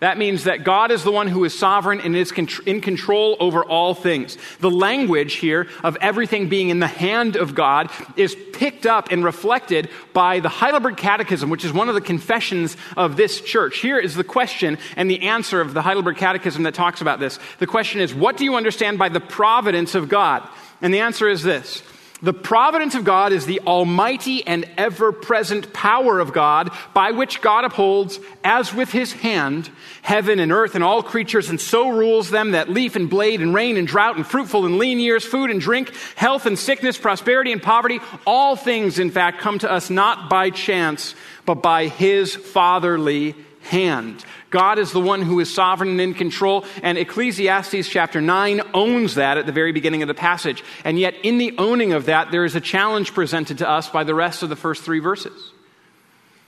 That 0.00 0.18
means 0.18 0.44
that 0.44 0.62
God 0.62 0.90
is 0.90 1.04
the 1.04 1.10
one 1.10 1.26
who 1.26 1.44
is 1.44 1.58
sovereign 1.58 2.02
and 2.02 2.14
is 2.14 2.32
in 2.66 2.82
control 2.82 3.38
over 3.40 3.64
all 3.64 3.94
things. 3.94 4.36
The 4.58 4.70
language 4.70 5.36
here 5.36 5.68
of 5.82 5.96
everything 6.02 6.50
being 6.50 6.68
in 6.68 6.80
the 6.80 6.86
hand 6.86 7.36
of 7.36 7.54
God 7.54 7.90
is 8.14 8.36
picked 8.52 8.84
up 8.84 9.10
and 9.10 9.24
reflected 9.24 9.88
by 10.12 10.40
the 10.40 10.50
Heidelberg 10.50 10.98
Catechism, 10.98 11.48
which 11.48 11.64
is 11.64 11.72
one 11.72 11.88
of 11.88 11.94
the 11.94 12.02
confessions 12.02 12.76
of 12.94 13.16
this 13.16 13.40
church. 13.40 13.78
Here 13.78 13.98
is 13.98 14.14
the 14.16 14.22
question 14.22 14.76
and 14.96 15.10
the 15.10 15.22
answer 15.22 15.62
of 15.62 15.72
the 15.72 15.80
Heidelberg 15.80 16.18
Catechism 16.18 16.64
that 16.64 16.74
talks 16.74 17.00
about 17.00 17.20
this. 17.20 17.38
The 17.58 17.66
question 17.66 18.02
is, 18.02 18.14
what 18.14 18.36
do 18.36 18.44
you 18.44 18.56
understand 18.56 18.98
by 18.98 19.08
the 19.08 19.18
providence 19.18 19.94
of 19.94 20.10
God? 20.10 20.46
And 20.82 20.92
the 20.92 21.00
answer 21.00 21.26
is 21.26 21.42
this 21.42 21.82
the 22.22 22.32
providence 22.32 22.94
of 22.94 23.04
God 23.04 23.32
is 23.32 23.46
the 23.46 23.60
almighty 23.60 24.46
and 24.46 24.68
ever 24.76 25.10
present 25.10 25.72
power 25.72 26.20
of 26.20 26.32
God 26.32 26.70
by 26.92 27.12
which 27.12 27.40
God 27.40 27.64
upholds, 27.64 28.20
as 28.44 28.74
with 28.74 28.90
his 28.90 29.12
hand, 29.12 29.70
heaven 30.02 30.38
and 30.38 30.52
earth 30.52 30.74
and 30.74 30.84
all 30.84 31.02
creatures, 31.02 31.48
and 31.48 31.60
so 31.60 31.88
rules 31.88 32.30
them 32.30 32.50
that 32.50 32.68
leaf 32.68 32.94
and 32.94 33.08
blade 33.08 33.40
and 33.40 33.54
rain 33.54 33.76
and 33.76 33.88
drought 33.88 34.16
and 34.16 34.26
fruitful 34.26 34.66
and 34.66 34.78
lean 34.78 35.00
years, 35.00 35.24
food 35.24 35.50
and 35.50 35.60
drink, 35.60 35.94
health 36.14 36.44
and 36.44 36.58
sickness, 36.58 36.98
prosperity 36.98 37.52
and 37.52 37.62
poverty, 37.62 38.00
all 38.26 38.54
things, 38.54 38.98
in 38.98 39.10
fact, 39.10 39.40
come 39.40 39.58
to 39.58 39.70
us 39.70 39.88
not 39.88 40.28
by 40.28 40.50
chance, 40.50 41.14
but 41.46 41.62
by 41.62 41.86
his 41.86 42.36
fatherly 42.36 43.34
hand. 43.62 44.24
God 44.50 44.78
is 44.78 44.92
the 44.92 45.00
one 45.00 45.22
who 45.22 45.40
is 45.40 45.52
sovereign 45.52 45.90
and 45.90 46.00
in 46.00 46.14
control, 46.14 46.64
and 46.82 46.98
Ecclesiastes 46.98 47.88
chapter 47.88 48.20
9 48.20 48.60
owns 48.74 49.14
that 49.14 49.38
at 49.38 49.46
the 49.46 49.52
very 49.52 49.72
beginning 49.72 50.02
of 50.02 50.08
the 50.08 50.14
passage. 50.14 50.64
And 50.84 50.98
yet, 50.98 51.14
in 51.22 51.38
the 51.38 51.54
owning 51.58 51.92
of 51.92 52.06
that, 52.06 52.30
there 52.30 52.44
is 52.44 52.56
a 52.56 52.60
challenge 52.60 53.14
presented 53.14 53.58
to 53.58 53.68
us 53.68 53.88
by 53.88 54.04
the 54.04 54.14
rest 54.14 54.42
of 54.42 54.48
the 54.48 54.56
first 54.56 54.82
three 54.82 54.98
verses. 54.98 55.52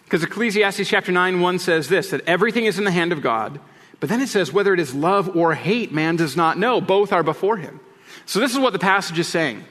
Because 0.05 0.25
Ecclesiastes 0.25 0.89
chapter 0.89 1.13
9 1.13 1.41
1 1.41 1.59
says 1.59 1.89
this 1.89 2.11
that 2.11 2.27
everything 2.27 2.67
is 2.67 2.79
in 2.79 2.85
the 2.85 2.91
hand 2.91 3.13
of 3.13 3.23
God, 3.23 3.61
but 4.01 4.09
then 4.09 4.21
it 4.21 4.29
says 4.29 4.53
whether 4.53 4.75
it 4.75 4.81
is 4.81 4.95
love 4.95 5.37
or 5.37 5.55
hate, 5.55 5.93
man 5.93 6.17
does 6.17 6.37
not 6.37 6.59
know. 6.59 6.81
Both 6.81 7.13
are 7.13 7.23
before 7.23 7.57
him. 7.57 7.81
So, 8.27 8.41
this 8.41 8.53
is 8.53 8.59
what 8.59 8.73
the 8.73 8.79
passage 8.79 9.19
is 9.19 9.29
saying. 9.29 9.65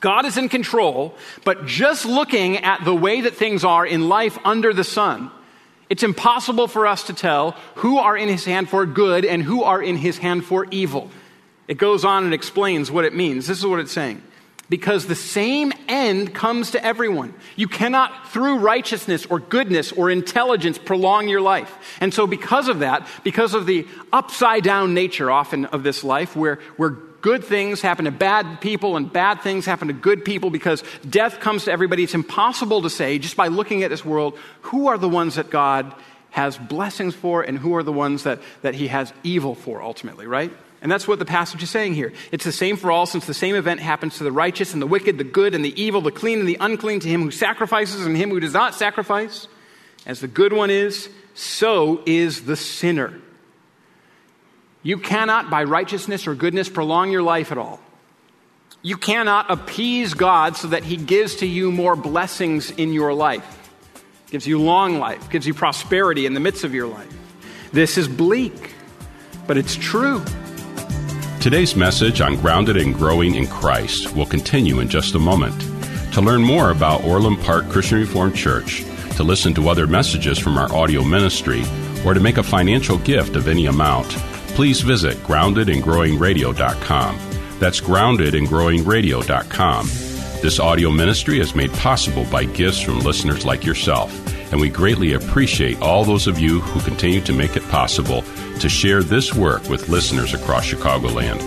God 0.00 0.24
is 0.24 0.38
in 0.38 0.48
control, 0.48 1.14
but 1.44 1.66
just 1.66 2.06
looking 2.06 2.56
at 2.58 2.84
the 2.84 2.94
way 2.94 3.22
that 3.22 3.36
things 3.36 3.64
are 3.64 3.86
in 3.86 4.08
life 4.08 4.38
under 4.44 4.72
the 4.72 4.84
sun, 4.84 5.30
it's 5.90 6.04
impossible 6.04 6.68
for 6.68 6.86
us 6.86 7.04
to 7.04 7.12
tell 7.12 7.50
who 7.74 7.98
are 7.98 8.16
in 8.16 8.28
his 8.28 8.44
hand 8.44 8.70
for 8.70 8.86
good 8.86 9.24
and 9.24 9.42
who 9.42 9.64
are 9.64 9.82
in 9.82 9.96
his 9.96 10.16
hand 10.16 10.44
for 10.44 10.66
evil. 10.70 11.10
It 11.68 11.78
goes 11.78 12.04
on 12.04 12.24
and 12.24 12.32
explains 12.32 12.90
what 12.90 13.04
it 13.04 13.14
means. 13.14 13.46
This 13.46 13.58
is 13.58 13.66
what 13.66 13.80
it's 13.80 13.92
saying 13.92 14.22
because 14.70 15.06
the 15.06 15.16
same 15.16 15.72
end 15.88 16.32
comes 16.32 16.70
to 16.70 16.84
everyone. 16.84 17.34
You 17.56 17.66
cannot, 17.66 18.28
through 18.28 18.58
righteousness 18.58 19.26
or 19.26 19.40
goodness 19.40 19.90
or 19.90 20.10
intelligence, 20.10 20.78
prolong 20.78 21.28
your 21.28 21.40
life. 21.40 21.76
And 22.00 22.14
so, 22.14 22.26
because 22.26 22.68
of 22.68 22.78
that, 22.78 23.06
because 23.24 23.52
of 23.52 23.66
the 23.66 23.86
upside 24.12 24.62
down 24.62 24.94
nature 24.94 25.30
often 25.30 25.64
of 25.66 25.82
this 25.82 26.04
life, 26.04 26.36
where, 26.36 26.60
where 26.76 26.96
good 27.20 27.44
things 27.44 27.80
happen 27.80 28.04
to 28.06 28.10
bad 28.10 28.60
people 28.60 28.96
and 28.96 29.12
bad 29.12 29.42
things 29.42 29.66
happen 29.66 29.88
to 29.88 29.94
good 29.94 30.24
people, 30.24 30.50
because 30.50 30.82
death 31.08 31.40
comes 31.40 31.64
to 31.64 31.72
everybody, 31.72 32.02
it's 32.02 32.14
impossible 32.14 32.82
to 32.82 32.90
say, 32.90 33.18
just 33.18 33.36
by 33.36 33.48
looking 33.48 33.82
at 33.82 33.90
this 33.90 34.04
world, 34.04 34.38
who 34.62 34.88
are 34.88 34.98
the 34.98 35.08
ones 35.08 35.34
that 35.34 35.50
God 35.50 35.94
has 36.30 36.56
blessings 36.56 37.14
for 37.14 37.42
and 37.42 37.58
who 37.58 37.74
are 37.74 37.82
the 37.82 37.92
ones 37.92 38.22
that, 38.22 38.40
that 38.62 38.74
He 38.74 38.88
has 38.88 39.12
evil 39.22 39.54
for 39.54 39.82
ultimately, 39.82 40.26
right? 40.26 40.52
And 40.82 40.90
that's 40.90 41.06
what 41.06 41.18
the 41.18 41.26
passage 41.26 41.62
is 41.62 41.68
saying 41.68 41.94
here. 41.94 42.12
It's 42.32 42.44
the 42.44 42.52
same 42.52 42.76
for 42.76 42.90
all, 42.90 43.04
since 43.04 43.26
the 43.26 43.34
same 43.34 43.54
event 43.54 43.80
happens 43.80 44.16
to 44.18 44.24
the 44.24 44.32
righteous 44.32 44.72
and 44.72 44.80
the 44.80 44.86
wicked, 44.86 45.18
the 45.18 45.24
good 45.24 45.54
and 45.54 45.62
the 45.62 45.78
evil, 45.80 46.00
the 46.00 46.10
clean 46.10 46.38
and 46.38 46.48
the 46.48 46.56
unclean, 46.58 47.00
to 47.00 47.08
him 47.08 47.22
who 47.22 47.30
sacrifices 47.30 48.06
and 48.06 48.16
him 48.16 48.30
who 48.30 48.40
does 48.40 48.54
not 48.54 48.74
sacrifice. 48.74 49.46
As 50.06 50.20
the 50.20 50.28
good 50.28 50.54
one 50.54 50.70
is, 50.70 51.10
so 51.34 52.02
is 52.06 52.46
the 52.46 52.56
sinner. 52.56 53.20
You 54.82 54.98
cannot, 54.98 55.50
by 55.50 55.64
righteousness 55.64 56.26
or 56.26 56.34
goodness, 56.34 56.68
prolong 56.68 57.10
your 57.10 57.22
life 57.22 57.52
at 57.52 57.58
all. 57.58 57.80
You 58.82 58.96
cannot 58.96 59.50
appease 59.50 60.14
God 60.14 60.56
so 60.56 60.68
that 60.68 60.84
he 60.84 60.96
gives 60.96 61.36
to 61.36 61.46
you 61.46 61.70
more 61.70 61.94
blessings 61.96 62.70
in 62.70 62.94
your 62.94 63.12
life, 63.12 63.70
gives 64.30 64.46
you 64.46 64.58
long 64.58 64.98
life, 64.98 65.28
gives 65.28 65.46
you 65.46 65.52
prosperity 65.52 66.24
in 66.24 66.32
the 66.32 66.40
midst 66.40 66.64
of 66.64 66.72
your 66.72 66.86
life. 66.86 67.12
This 67.72 67.98
is 67.98 68.08
bleak, 68.08 68.74
but 69.46 69.58
it's 69.58 69.76
true. 69.76 70.24
Today's 71.40 71.76
message 71.76 72.22
on 72.22 72.36
Grounded 72.36 72.78
and 72.78 72.94
Growing 72.94 73.34
in 73.34 73.46
Christ 73.48 74.14
will 74.16 74.26
continue 74.26 74.80
in 74.80 74.88
just 74.88 75.14
a 75.14 75.18
moment. 75.18 75.60
To 76.14 76.22
learn 76.22 76.42
more 76.42 76.70
about 76.70 77.04
Orland 77.04 77.38
Park 77.40 77.68
Christian 77.68 77.98
Reformed 77.98 78.34
Church, 78.34 78.82
to 79.16 79.22
listen 79.22 79.52
to 79.54 79.68
other 79.68 79.86
messages 79.86 80.38
from 80.38 80.56
our 80.56 80.72
audio 80.74 81.04
ministry, 81.04 81.64
or 82.04 82.14
to 82.14 82.20
make 82.20 82.38
a 82.38 82.42
financial 82.42 82.96
gift 82.98 83.36
of 83.36 83.46
any 83.46 83.66
amount, 83.66 84.16
please 84.60 84.82
visit 84.82 85.16
groundedandgrowingradio.com. 85.22 87.18
That's 87.58 87.80
groundedandgrowingradio.com. 87.80 89.86
This 90.42 90.60
audio 90.60 90.90
ministry 90.90 91.40
is 91.40 91.54
made 91.54 91.72
possible 91.72 92.26
by 92.26 92.44
gifts 92.44 92.82
from 92.82 93.00
listeners 93.00 93.46
like 93.46 93.64
yourself, 93.64 94.12
and 94.52 94.60
we 94.60 94.68
greatly 94.68 95.14
appreciate 95.14 95.80
all 95.80 96.04
those 96.04 96.26
of 96.26 96.38
you 96.38 96.60
who 96.60 96.78
continue 96.82 97.22
to 97.22 97.32
make 97.32 97.56
it 97.56 97.66
possible 97.70 98.20
to 98.58 98.68
share 98.68 99.02
this 99.02 99.32
work 99.32 99.66
with 99.70 99.88
listeners 99.88 100.34
across 100.34 100.66
Chicagoland. 100.66 101.40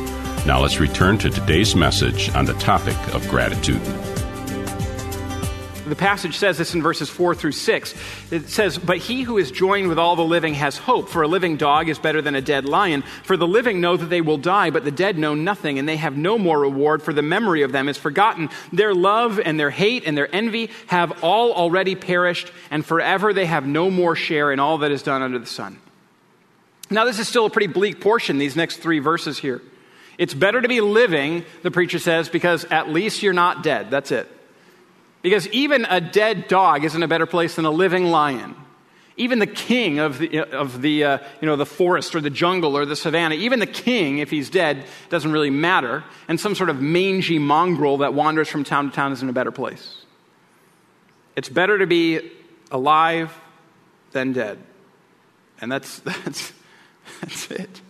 Now 0.48 0.62
let's 0.62 0.80
return 0.80 1.20
to 1.20 1.30
today's 1.30 1.76
message 1.76 2.34
on 2.34 2.46
the 2.46 2.54
topic 2.54 2.98
of 3.14 3.28
gratitude. 3.28 4.23
The 5.86 5.96
passage 5.96 6.38
says 6.38 6.58
this 6.58 6.74
in 6.74 6.82
verses 6.82 7.10
4 7.10 7.36
through 7.36 7.52
6. 7.52 7.94
It 8.32 8.48
says, 8.48 8.78
But 8.78 9.00
he 9.00 9.24
who 9.24 9.38
is 9.38 9.52
joined 9.52 9.90
with 9.90 10.00
all 10.00 10.16
the 10.16 10.24
living 10.24 10.54
has 10.54 10.78
hope, 10.78 11.10
for 11.10 11.24
a 11.24 11.28
living 11.28 11.58
dog 11.58 11.90
is 11.90 12.00
better 12.00 12.22
than 12.22 12.36
a 12.36 12.42
dead 12.42 12.64
lion. 12.64 13.04
For 13.24 13.36
the 13.36 13.48
living 13.48 13.82
know 13.82 13.98
that 13.98 14.06
they 14.06 14.22
will 14.22 14.38
die, 14.38 14.70
but 14.70 14.86
the 14.86 14.92
dead 14.92 15.18
know 15.18 15.36
nothing, 15.36 15.78
and 15.80 15.88
they 15.88 15.98
have 15.98 16.16
no 16.16 16.38
more 16.38 16.58
reward, 16.58 17.04
for 17.04 17.12
the 17.12 17.22
memory 17.22 17.64
of 17.64 17.74
them 17.74 17.90
is 17.90 17.98
forgotten. 17.98 18.50
Their 18.72 18.94
love 18.94 19.42
and 19.44 19.60
their 19.60 19.72
hate 19.72 20.04
and 20.06 20.18
their 20.18 20.34
envy 20.34 20.70
have 20.88 21.22
all 21.22 21.52
already 21.52 21.96
perished, 21.96 22.52
and 22.72 22.86
forever 22.86 23.34
they 23.34 23.46
have 23.46 23.66
no 23.66 23.92
more 23.92 24.16
share 24.16 24.54
in 24.54 24.62
all 24.62 24.78
that 24.80 24.92
is 24.92 25.04
done 25.04 25.22
under 25.22 25.40
the 25.40 25.46
sun. 25.46 25.80
Now, 26.90 27.04
this 27.04 27.20
is 27.20 27.28
still 27.28 27.46
a 27.46 27.50
pretty 27.50 27.68
bleak 27.68 28.00
portion, 28.00 28.38
these 28.38 28.56
next 28.56 28.78
three 28.78 29.00
verses 29.00 29.38
here. 29.38 29.62
It's 30.18 30.34
better 30.34 30.62
to 30.62 30.68
be 30.68 30.80
living, 30.80 31.44
the 31.62 31.72
preacher 31.72 32.00
says, 32.00 32.30
because 32.30 32.64
at 32.66 32.90
least 32.90 33.22
you're 33.22 33.34
not 33.34 33.64
dead. 33.64 33.90
That's 33.90 34.12
it. 34.12 34.30
Because 35.24 35.48
even 35.48 35.86
a 35.86 36.00
dead 36.00 36.48
dog 36.48 36.84
isn't 36.84 37.02
a 37.02 37.08
better 37.08 37.26
place 37.26 37.56
than 37.56 37.66
a 37.66 37.72
living 37.72 38.06
lion. 38.06 38.56
Even 39.16 39.40
the 39.40 39.48
king 39.48 40.00
of 40.00 40.20
the, 40.20 40.42
of 40.42 40.82
the, 40.82 41.04
uh, 41.04 41.18
you 41.40 41.46
know, 41.46 41.56
the 41.56 41.66
forest 41.66 42.14
or 42.14 42.22
the 42.22 42.30
jungle 42.30 42.76
or 42.76 42.86
the 42.86 42.96
savannah, 42.96 43.36
even 43.36 43.60
the 43.60 43.66
king, 43.66 44.18
if 44.18 44.30
he's 44.30 44.50
dead, 44.50 44.86
doesn't 45.10 45.32
really 45.32 45.50
matter. 45.50 46.04
And 46.28 46.40
some 46.40 46.56
sort 46.56 46.70
of 46.70 46.82
mangy 46.82 47.40
mongrel 47.40 47.98
that 48.00 48.14
wanders 48.14 48.50
from 48.50 48.64
town 48.64 48.90
to 48.90 48.96
town 48.96 49.12
is 49.12 49.22
in 49.22 49.30
a 49.30 49.34
better 49.34 49.52
place. 49.52 50.04
It's 51.36 51.50
better 51.50 51.78
to 51.78 51.88
be 51.88 52.32
alive 52.70 53.34
than 54.12 54.34
dead. 54.34 54.60
And 55.62 55.72
that's, 55.72 56.00
that's, 56.00 56.52
that's 57.22 57.50
it. 57.50 57.82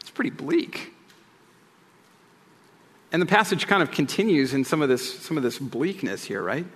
It's 0.00 0.10
pretty 0.10 0.30
bleak. 0.30 0.89
And 3.12 3.20
the 3.20 3.26
passage 3.26 3.66
kind 3.66 3.82
of 3.82 3.90
continues 3.90 4.54
in 4.54 4.64
some 4.64 4.82
of 4.82 4.88
this, 4.88 5.20
some 5.20 5.36
of 5.36 5.42
this 5.42 5.58
bleakness 5.58 6.24
here, 6.24 6.42
right? 6.42 6.66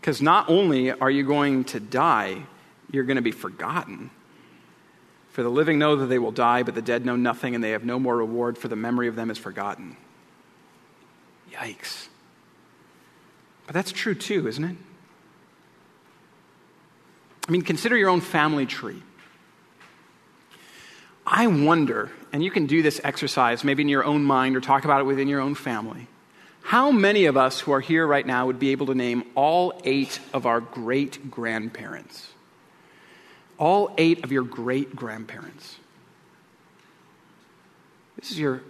Because 0.00 0.20
not 0.20 0.48
only 0.48 0.90
are 0.90 1.10
you 1.10 1.24
going 1.24 1.64
to 1.64 1.80
die, 1.80 2.42
you're 2.90 3.04
going 3.04 3.16
to 3.16 3.22
be 3.22 3.30
forgotten. 3.30 4.10
For 5.30 5.42
the 5.44 5.48
living 5.48 5.78
know 5.78 5.94
that 5.96 6.06
they 6.06 6.18
will 6.18 6.32
die, 6.32 6.64
but 6.64 6.74
the 6.74 6.82
dead 6.82 7.06
know 7.06 7.14
nothing, 7.14 7.54
and 7.54 7.62
they 7.62 7.70
have 7.70 7.84
no 7.84 8.00
more 8.00 8.16
reward, 8.16 8.58
for 8.58 8.66
the 8.66 8.76
memory 8.76 9.06
of 9.06 9.14
them 9.14 9.30
is 9.30 9.38
forgotten. 9.38 9.96
Yikes. 11.52 12.08
But 13.66 13.74
that's 13.74 13.92
true 13.92 14.14
too, 14.14 14.48
isn't 14.48 14.64
it? 14.64 14.76
I 17.46 17.52
mean, 17.52 17.62
consider 17.62 17.96
your 17.96 18.08
own 18.08 18.20
family 18.20 18.66
tree. 18.66 19.02
I 21.26 21.46
wonder, 21.46 22.10
and 22.32 22.44
you 22.44 22.50
can 22.50 22.66
do 22.66 22.82
this 22.82 23.00
exercise 23.02 23.64
maybe 23.64 23.82
in 23.82 23.88
your 23.88 24.04
own 24.04 24.24
mind 24.24 24.56
or 24.56 24.60
talk 24.60 24.84
about 24.84 25.00
it 25.00 25.04
within 25.04 25.28
your 25.28 25.40
own 25.40 25.54
family. 25.54 26.06
How 26.62 26.90
many 26.90 27.24
of 27.24 27.36
us 27.36 27.60
who 27.60 27.72
are 27.72 27.80
here 27.80 28.06
right 28.06 28.26
now 28.26 28.46
would 28.46 28.58
be 28.58 28.70
able 28.70 28.86
to 28.86 28.94
name 28.94 29.24
all 29.34 29.80
eight 29.84 30.20
of 30.32 30.46
our 30.46 30.60
great 30.60 31.30
grandparents? 31.30 32.28
All 33.58 33.94
eight 33.98 34.24
of 34.24 34.32
your 34.32 34.44
great 34.44 34.94
grandparents. 34.94 35.76
This 38.18 38.30
is 38.30 38.38
your, 38.38 38.62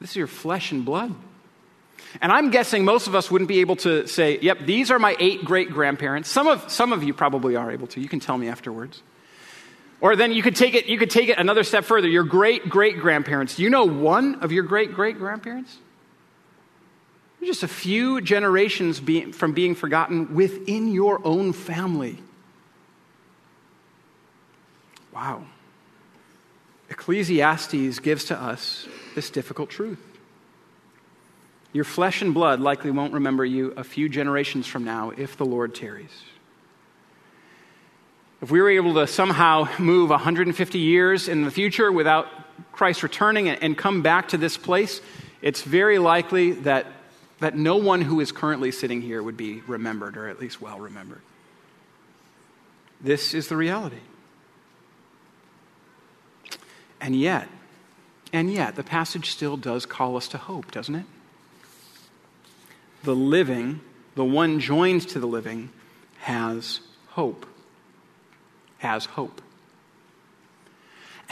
this 0.00 0.10
is 0.10 0.16
your 0.16 0.26
flesh 0.26 0.72
and 0.72 0.84
blood. 0.84 1.14
And 2.20 2.30
I'm 2.30 2.50
guessing 2.50 2.84
most 2.84 3.06
of 3.06 3.14
us 3.14 3.30
wouldn't 3.30 3.48
be 3.48 3.60
able 3.60 3.76
to 3.76 4.06
say, 4.06 4.38
yep, 4.40 4.58
these 4.66 4.90
are 4.90 4.98
my 4.98 5.16
eight 5.18 5.44
great 5.44 5.70
grandparents. 5.70 6.28
Some 6.28 6.46
of, 6.46 6.70
some 6.70 6.92
of 6.92 7.02
you 7.02 7.14
probably 7.14 7.56
are 7.56 7.70
able 7.70 7.86
to. 7.88 8.00
You 8.00 8.08
can 8.08 8.20
tell 8.20 8.36
me 8.36 8.48
afterwards. 8.48 9.02
Or 10.02 10.16
then 10.16 10.32
you 10.32 10.42
could 10.42 10.56
take 10.56 10.74
it, 10.74 10.86
you 10.86 10.98
could 10.98 11.10
take 11.10 11.28
it 11.28 11.38
another 11.38 11.62
step 11.62 11.84
further. 11.84 12.08
Your 12.08 12.24
great 12.24 12.68
great 12.68 12.98
grandparents. 12.98 13.54
Do 13.54 13.62
you 13.62 13.70
know 13.70 13.84
one 13.84 14.40
of 14.42 14.50
your 14.50 14.64
great 14.64 14.92
great 14.92 15.16
grandparents? 15.16 15.78
Just 17.42 17.62
a 17.62 17.68
few 17.68 18.20
generations 18.20 18.98
be, 18.98 19.30
from 19.30 19.52
being 19.52 19.76
forgotten 19.76 20.34
within 20.34 20.88
your 20.88 21.24
own 21.24 21.52
family. 21.52 22.18
Wow. 25.12 25.44
Ecclesiastes 26.90 28.00
gives 28.00 28.24
to 28.26 28.40
us 28.40 28.88
this 29.14 29.30
difficult 29.30 29.70
truth. 29.70 30.00
Your 31.72 31.84
flesh 31.84 32.22
and 32.22 32.34
blood 32.34 32.60
likely 32.60 32.90
won't 32.90 33.12
remember 33.12 33.44
you 33.44 33.72
a 33.76 33.84
few 33.84 34.08
generations 34.08 34.66
from 34.66 34.84
now 34.84 35.10
if 35.10 35.36
the 35.36 35.46
Lord 35.46 35.76
tarries. 35.76 36.10
If 38.42 38.50
we 38.50 38.60
were 38.60 38.70
able 38.70 38.94
to 38.94 39.06
somehow 39.06 39.68
move 39.78 40.10
150 40.10 40.78
years 40.80 41.28
in 41.28 41.44
the 41.44 41.50
future 41.50 41.92
without 41.92 42.26
Christ 42.72 43.04
returning 43.04 43.48
and 43.48 43.78
come 43.78 44.02
back 44.02 44.28
to 44.28 44.36
this 44.36 44.56
place, 44.56 45.00
it's 45.40 45.62
very 45.62 46.00
likely 46.00 46.50
that, 46.52 46.88
that 47.38 47.56
no 47.56 47.76
one 47.76 48.00
who 48.00 48.18
is 48.18 48.32
currently 48.32 48.72
sitting 48.72 49.00
here 49.00 49.22
would 49.22 49.36
be 49.36 49.60
remembered, 49.68 50.16
or 50.16 50.26
at 50.26 50.40
least 50.40 50.60
well 50.60 50.80
remembered. 50.80 51.20
This 53.00 53.32
is 53.32 53.46
the 53.46 53.56
reality. 53.56 54.00
And 57.00 57.14
yet, 57.14 57.48
and 58.32 58.52
yet, 58.52 58.74
the 58.74 58.82
passage 58.82 59.30
still 59.30 59.56
does 59.56 59.86
call 59.86 60.16
us 60.16 60.26
to 60.28 60.38
hope, 60.38 60.72
doesn't 60.72 60.96
it? 60.96 61.06
The 63.04 63.14
living, 63.14 63.82
the 64.16 64.24
one 64.24 64.58
joined 64.58 65.08
to 65.10 65.20
the 65.20 65.26
living, 65.26 65.70
has 66.18 66.80
hope 67.10 67.46
has 68.82 69.06
hope. 69.06 69.40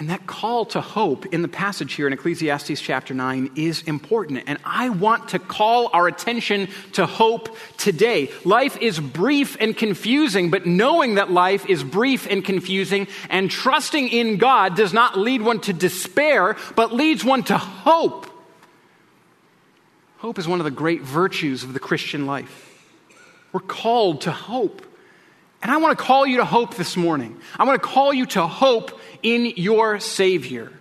And 0.01 0.09
that 0.09 0.27
call 0.27 0.65
to 0.67 0.81
hope 0.81 1.27
in 1.27 1.43
the 1.43 1.49
passage 1.49 1.93
here 1.93 2.07
in 2.07 2.15
Ecclesiastes 2.15 2.81
chapter 2.81 3.13
9 3.13 3.51
is 3.55 3.83
important. 3.83 4.45
And 4.47 4.59
I 4.65 4.89
want 4.89 5.29
to 5.31 5.39
call 5.39 5.91
our 5.93 6.07
attention 6.07 6.69
to 6.93 7.05
hope 7.05 7.55
today. 7.77 8.31
Life 8.47 8.79
is 8.79 8.99
brief 8.99 9.59
and 9.61 9.77
confusing, 9.77 10.51
but 10.51 10.65
knowing 10.65 11.17
that 11.17 11.31
life 11.31 11.67
is 11.69 11.85
brief 11.85 12.27
and 12.31 12.43
confusing 12.43 13.09
and 13.29 13.51
trusting 13.51 14.09
in 14.09 14.39
God 14.39 14.75
does 14.75 14.95
not 14.95 15.19
lead 15.19 15.43
one 15.43 15.61
to 15.63 15.75
despair, 15.75 16.57
but 16.77 16.95
leads 16.95 17.23
one 17.23 17.43
to 17.45 17.59
hope. 17.59 18.27
Hope 20.17 20.39
is 20.39 20.49
one 20.49 20.61
of 20.61 20.65
the 20.65 20.71
great 20.71 21.03
virtues 21.03 21.63
of 21.63 21.75
the 21.75 21.81
Christian 21.81 22.25
life. 22.25 22.69
We're 23.53 23.61
called 23.61 24.23
to 24.23 24.31
hope. 24.31 24.87
And 25.63 25.71
I 25.71 25.77
want 25.77 25.99
to 25.99 26.05
call 26.05 26.27
you 26.27 26.39
to 26.39 26.45
hope 26.45 26.77
this 26.77 26.97
morning. 26.97 27.39
I 27.59 27.65
want 27.65 27.81
to 27.81 27.87
call 27.87 28.15
you 28.15 28.27
to 28.27 28.47
hope 28.47 28.99
in 29.23 29.47
your 29.57 30.01
Savior. 30.01 30.73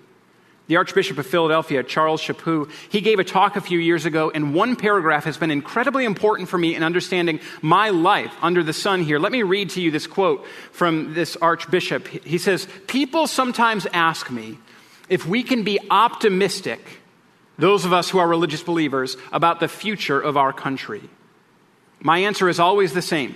The 0.67 0.77
Archbishop 0.77 1.17
of 1.17 1.25
Philadelphia, 1.25 1.81
Charles 1.83 2.21
Chaput, 2.21 2.69
he 2.89 3.01
gave 3.01 3.17
a 3.17 3.23
talk 3.23 3.55
a 3.55 3.61
few 3.61 3.79
years 3.79 4.05
ago, 4.05 4.31
and 4.33 4.53
one 4.53 4.75
paragraph 4.75 5.23
has 5.23 5.35
been 5.35 5.49
incredibly 5.49 6.05
important 6.05 6.47
for 6.47 6.59
me 6.59 6.75
in 6.75 6.83
understanding 6.83 7.39
my 7.63 7.89
life 7.89 8.31
under 8.41 8.61
the 8.61 8.71
sun 8.71 9.01
here. 9.01 9.17
Let 9.17 9.31
me 9.31 9.41
read 9.41 9.71
to 9.71 9.81
you 9.81 9.89
this 9.89 10.05
quote 10.05 10.45
from 10.71 11.15
this 11.15 11.35
Archbishop. 11.37 12.07
He 12.07 12.37
says, 12.37 12.67
People 12.85 13.25
sometimes 13.25 13.87
ask 13.93 14.29
me 14.29 14.59
if 15.09 15.25
we 15.25 15.41
can 15.41 15.63
be 15.63 15.79
optimistic, 15.89 17.01
those 17.57 17.83
of 17.83 17.91
us 17.91 18.11
who 18.11 18.19
are 18.19 18.27
religious 18.27 18.61
believers, 18.61 19.17
about 19.33 19.59
the 19.59 19.67
future 19.67 20.21
of 20.21 20.37
our 20.37 20.53
country. 20.53 21.01
My 21.99 22.19
answer 22.19 22.47
is 22.47 22.59
always 22.59 22.93
the 22.93 23.01
same 23.01 23.35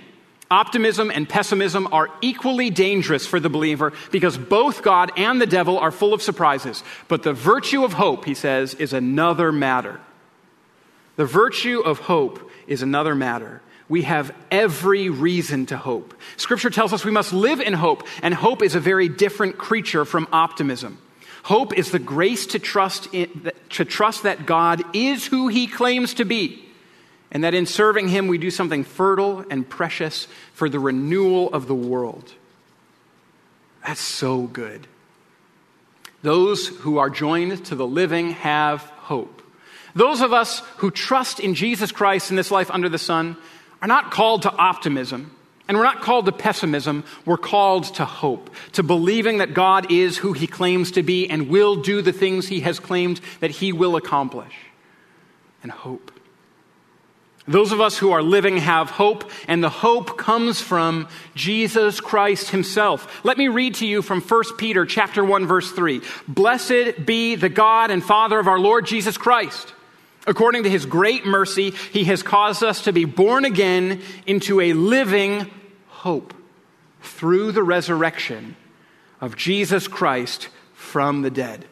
Optimism 0.54 1.10
and 1.10 1.28
pessimism 1.28 1.88
are 1.92 2.10
equally 2.22 2.70
dangerous 2.70 3.26
for 3.26 3.40
the 3.40 3.50
believer 3.50 3.92
because 4.12 4.38
both 4.38 4.84
God 4.84 5.12
and 5.18 5.42
the 5.42 5.48
devil 5.48 5.80
are 5.80 5.90
full 5.90 6.14
of 6.14 6.22
surprises. 6.22 6.84
But 7.08 7.24
the 7.24 7.34
virtue 7.34 7.84
of 7.84 7.94
hope, 7.94 8.26
he 8.26 8.36
says, 8.36 8.76
is 8.76 8.94
another 8.94 9.52
matter. 9.52 10.00
The 11.16 11.26
virtue 11.26 11.80
of 11.80 11.98
hope 11.98 12.52
is 12.68 12.84
another 12.84 13.16
matter. 13.16 13.64
We 13.90 14.04
have 14.04 14.32
every 14.52 15.10
reason 15.10 15.66
to 15.68 15.78
hope. 15.78 16.14
Scripture 16.38 16.70
tells 16.70 16.94
us 16.94 17.04
we 17.04 17.10
must 17.10 17.34
live 17.34 17.60
in 17.60 17.74
hope, 17.74 18.06
and 18.22 18.32
hope 18.32 18.62
is 18.62 18.76
a 18.76 18.80
very 18.80 19.10
different 19.10 19.58
creature 19.58 20.06
from 20.06 20.28
optimism. 20.32 21.00
Hope 21.42 21.76
is 21.76 21.90
the 21.90 21.98
grace 21.98 22.46
to 22.48 22.60
trust, 22.60 23.12
in, 23.12 23.52
to 23.72 23.86
trust 23.86 24.22
that 24.22 24.46
God 24.46 24.84
is 24.96 25.26
who 25.26 25.48
he 25.48 25.66
claims 25.66 26.14
to 26.14 26.26
be 26.26 26.64
and 27.34 27.44
that 27.44 27.56
in 27.56 27.66
serving 27.66 28.08
Him 28.08 28.28
we 28.28 28.38
do 28.38 28.52
something 28.52 28.84
fertile 28.84 29.44
and 29.50 29.68
precious 29.68 30.28
for 30.54 30.70
the 30.70 30.80
renewal 30.80 31.52
of 31.52 31.68
the 31.68 31.76
world. 31.76 32.32
That's 33.86 34.00
so 34.00 34.44
good. 34.44 34.88
Those 36.22 36.68
who 36.68 37.00
are 37.00 37.10
joined 37.10 37.66
to 37.66 37.76
the 37.76 37.88
living 37.88 38.32
have 38.32 38.82
hope. 38.82 39.42
Those 39.96 40.22
of 40.22 40.32
us 40.32 40.60
who 40.78 40.90
trust 40.90 41.40
in 41.40 41.54
Jesus 41.54 41.92
Christ 41.92 42.30
in 42.30 42.38
this 42.38 42.52
life 42.52 42.72
under 42.72 42.88
the 42.88 42.98
sun 42.98 43.36
are 43.82 43.88
not 43.88 44.12
called 44.12 44.44
to 44.44 44.52
optimism. 44.52 45.36
And 45.68 45.78
we're 45.78 45.84
not 45.84 46.02
called 46.02 46.26
to 46.26 46.32
pessimism, 46.34 47.06
we're 47.26 47.38
called 47.38 47.86
to 47.96 48.04
hope, 48.04 48.50
to 48.74 48.84
believing 48.84 49.38
that 49.38 49.54
God 49.54 49.92
is 49.92 50.18
who 50.18 50.34
He 50.34 50.46
claims 50.46 50.92
to 50.92 51.04
be 51.04 51.30
and 51.30 51.48
will 51.48 51.78
do 51.78 52.02
the 52.02 52.12
things 52.12 52.48
He 52.48 52.60
has 52.62 52.80
claimed 52.80 53.22
that 53.40 53.52
He 53.52 53.72
will 53.72 53.96
accomplish. 53.96 54.54
And 55.62 55.72
hope. 55.72 56.13
Those 57.48 57.74
of 57.74 57.82
us 57.82 57.98
who 57.98 58.12
are 58.12 58.24
living 58.24 58.58
have 58.58 58.90
hope, 58.90 59.30
and 59.50 59.62
the 59.62 59.70
hope 59.70 60.18
comes 60.18 60.62
from 60.62 61.10
Jesus 61.36 62.00
Christ 62.00 62.52
himself. 62.52 63.26
Let 63.26 63.38
me 63.38 63.50
read 63.50 63.76
to 63.76 63.86
you 63.86 64.02
from 64.02 64.22
1 64.22 64.44
Peter 64.58 64.86
chapter 64.86 65.26
1 65.26 65.46
verse 65.46 65.70
3. 65.72 66.02
Blessed 66.28 67.06
be 67.06 67.36
the 67.36 67.50
God 67.50 67.92
and 67.92 68.02
Father 68.02 68.40
of 68.40 68.48
our 68.48 68.60
Lord 68.60 68.86
Jesus 68.86 69.18
Christ. 69.18 69.74
According 70.26 70.64
to 70.64 70.70
his 70.70 70.86
great 70.86 71.26
mercy, 71.26 71.72
he 71.72 72.06
has 72.06 72.24
caused 72.24 72.64
us 72.64 72.84
to 72.84 72.94
be 72.94 73.04
born 73.04 73.44
again 73.44 74.02
into 74.26 74.62
a 74.62 74.72
living 74.72 75.52
hope 75.88 76.34
through 77.02 77.52
the 77.52 77.64
resurrection 77.64 78.56
of 79.20 79.36
Jesus 79.36 79.90
Christ 79.90 80.48
from 80.74 81.24
the 81.24 81.30
dead. 81.30 81.66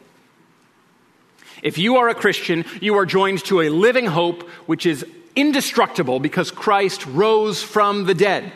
If 1.62 1.78
you 1.78 1.96
are 1.96 2.10
a 2.10 2.14
Christian, 2.14 2.66
you 2.82 2.96
are 2.98 3.06
joined 3.06 3.42
to 3.46 3.62
a 3.62 3.70
living 3.70 4.04
hope 4.04 4.46
which 4.66 4.84
is 4.84 5.06
indestructible 5.34 6.20
because 6.20 6.50
Christ 6.50 7.06
rose 7.06 7.62
from 7.62 8.04
the 8.04 8.14
dead. 8.14 8.52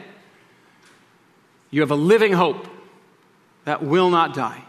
You 1.71 1.80
have 1.80 1.90
a 1.90 1.97
living 1.97 2.33
hope 2.33 2.66
that 3.64 3.83
will 3.83 4.11
not 4.11 4.35
die. 4.35 4.62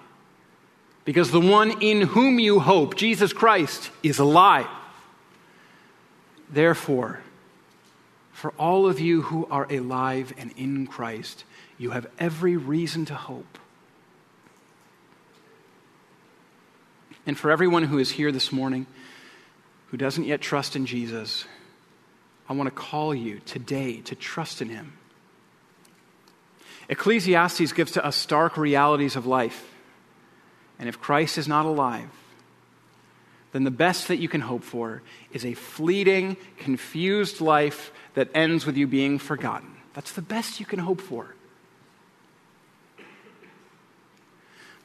Because 1.06 1.32
the 1.32 1.40
one 1.40 1.82
in 1.82 2.02
whom 2.02 2.40
you 2.40 2.60
hope, 2.60 2.96
Jesus 2.96 3.32
Christ, 3.32 3.92
is 4.04 4.20
alive. 4.20 4.68
Therefore, 6.50 7.22
for 8.34 8.52
all 8.60 8.88
of 8.88 9.00
you 9.00 9.22
who 9.22 9.48
are 9.50 9.66
alive 9.72 10.34
and 10.38 10.52
in 10.58 10.86
Christ, 10.86 11.44
you 11.78 11.92
have 11.92 12.08
every 12.20 12.58
reason 12.58 13.06
to 13.06 13.16
hope. 13.16 13.58
And 17.26 17.38
for 17.38 17.52
everyone 17.52 17.84
who 17.84 17.98
is 17.98 18.12
here 18.12 18.32
this 18.32 18.52
morning 18.52 18.86
who 19.88 19.98
doesn't 19.98 20.26
yet 20.26 20.41
trust 20.41 20.76
in 20.76 20.86
Jesus, 20.86 21.46
I 22.50 22.54
want 22.54 22.68
to 22.68 22.72
call 22.72 23.14
you 23.14 23.40
today 23.46 24.02
to 24.02 24.16
trust 24.16 24.62
in 24.62 24.70
him. 24.70 24.94
Ecclesiastes 26.90 27.74
gives 27.74 27.92
to 27.94 28.06
us 28.06 28.16
stark 28.16 28.58
realities 28.58 29.16
of 29.16 29.26
life. 29.26 29.74
And 30.80 30.88
if 30.88 31.02
Christ 31.02 31.38
is 31.38 31.48
not 31.48 31.66
alive, 31.66 32.10
then 33.52 33.64
the 33.64 33.72
best 33.72 34.08
that 34.08 34.18
you 34.18 34.30
can 34.30 34.42
hope 34.42 34.64
for 34.64 35.02
is 35.34 35.46
a 35.46 35.54
fleeting, 35.54 36.38
confused 36.58 37.42
life 37.42 37.92
that 38.14 38.30
ends 38.34 38.66
with 38.66 38.78
you 38.78 38.88
being 38.88 39.20
forgotten. 39.20 39.74
That's 39.94 40.14
the 40.14 40.22
best 40.22 40.60
you 40.60 40.66
can 40.66 40.80
hope 40.80 41.02
for. 41.02 41.34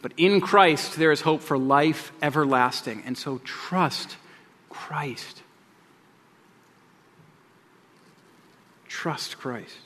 But 0.01 0.13
in 0.17 0.41
Christ, 0.41 0.97
there 0.97 1.13
is 1.13 1.21
hope 1.21 1.43
for 1.43 1.57
life 1.57 2.13
everlasting. 2.21 3.05
And 3.07 3.17
so 3.17 3.41
trust 3.45 4.17
Christ. 4.69 5.43
Trust 9.03 9.37
Christ. 9.39 9.79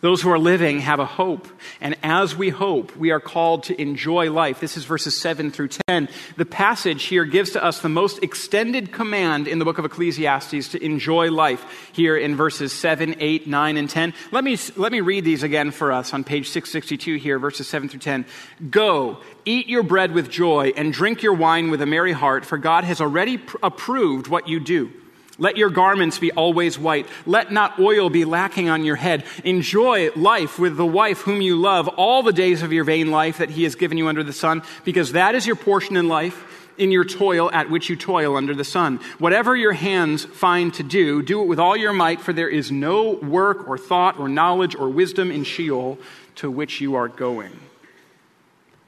Those 0.00 0.20
who 0.20 0.30
are 0.30 0.38
living 0.38 0.80
have 0.80 0.98
a 0.98 1.04
hope. 1.04 1.46
And 1.80 1.94
as 2.02 2.34
we 2.34 2.48
hope, 2.48 2.96
we 2.96 3.12
are 3.12 3.20
called 3.20 3.62
to 3.64 3.80
enjoy 3.80 4.32
life. 4.32 4.58
This 4.58 4.76
is 4.76 4.84
verses 4.84 5.16
7 5.16 5.52
through 5.52 5.68
10. 5.86 6.08
The 6.36 6.44
passage 6.44 7.04
here 7.04 7.24
gives 7.24 7.50
to 7.50 7.62
us 7.62 7.82
the 7.82 7.88
most 7.88 8.20
extended 8.24 8.90
command 8.90 9.46
in 9.46 9.60
the 9.60 9.64
book 9.64 9.78
of 9.78 9.84
Ecclesiastes 9.84 10.70
to 10.70 10.84
enjoy 10.84 11.30
life 11.30 11.92
here 11.92 12.16
in 12.16 12.34
verses 12.34 12.72
7, 12.72 13.14
8, 13.20 13.46
9, 13.46 13.76
and 13.76 13.88
10. 13.88 14.12
Let 14.32 14.42
me, 14.42 14.58
let 14.74 14.90
me 14.90 15.00
read 15.00 15.24
these 15.24 15.44
again 15.44 15.70
for 15.70 15.92
us 15.92 16.12
on 16.12 16.24
page 16.24 16.48
662 16.48 17.14
here, 17.14 17.38
verses 17.38 17.68
7 17.68 17.88
through 17.88 18.00
10. 18.00 18.26
Go, 18.70 19.18
eat 19.44 19.68
your 19.68 19.84
bread 19.84 20.10
with 20.10 20.28
joy, 20.30 20.72
and 20.76 20.92
drink 20.92 21.22
your 21.22 21.34
wine 21.34 21.70
with 21.70 21.80
a 21.80 21.86
merry 21.86 22.10
heart, 22.10 22.44
for 22.44 22.58
God 22.58 22.82
has 22.82 23.00
already 23.00 23.38
pr- 23.38 23.58
approved 23.62 24.26
what 24.26 24.48
you 24.48 24.58
do. 24.58 24.90
Let 25.38 25.56
your 25.56 25.70
garments 25.70 26.18
be 26.18 26.32
always 26.32 26.78
white. 26.78 27.06
Let 27.24 27.52
not 27.52 27.78
oil 27.78 28.10
be 28.10 28.24
lacking 28.24 28.68
on 28.68 28.84
your 28.84 28.96
head. 28.96 29.24
Enjoy 29.44 30.10
life 30.16 30.58
with 30.58 30.76
the 30.76 30.84
wife 30.84 31.20
whom 31.20 31.40
you 31.40 31.56
love 31.56 31.86
all 31.86 32.24
the 32.24 32.32
days 32.32 32.62
of 32.62 32.72
your 32.72 32.82
vain 32.82 33.12
life 33.12 33.38
that 33.38 33.50
he 33.50 33.62
has 33.62 33.76
given 33.76 33.96
you 33.96 34.08
under 34.08 34.24
the 34.24 34.32
sun, 34.32 34.62
because 34.84 35.12
that 35.12 35.36
is 35.36 35.46
your 35.46 35.54
portion 35.54 35.96
in 35.96 36.08
life, 36.08 36.44
in 36.76 36.90
your 36.90 37.04
toil 37.04 37.50
at 37.52 37.70
which 37.70 37.88
you 37.88 37.94
toil 37.94 38.36
under 38.36 38.54
the 38.54 38.64
sun. 38.64 38.98
Whatever 39.18 39.56
your 39.56 39.72
hands 39.72 40.24
find 40.24 40.74
to 40.74 40.82
do, 40.82 41.22
do 41.22 41.40
it 41.42 41.46
with 41.46 41.60
all 41.60 41.76
your 41.76 41.92
might, 41.92 42.20
for 42.20 42.32
there 42.32 42.48
is 42.48 42.72
no 42.72 43.12
work 43.12 43.68
or 43.68 43.78
thought 43.78 44.18
or 44.18 44.28
knowledge 44.28 44.74
or 44.74 44.88
wisdom 44.88 45.30
in 45.30 45.44
Sheol 45.44 45.98
to 46.36 46.50
which 46.50 46.80
you 46.80 46.96
are 46.96 47.08
going. 47.08 47.58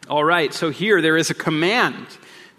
All 0.08 0.24
right, 0.24 0.52
so 0.52 0.70
here 0.70 1.00
there 1.00 1.16
is 1.16 1.30
a 1.30 1.34
command 1.34 2.06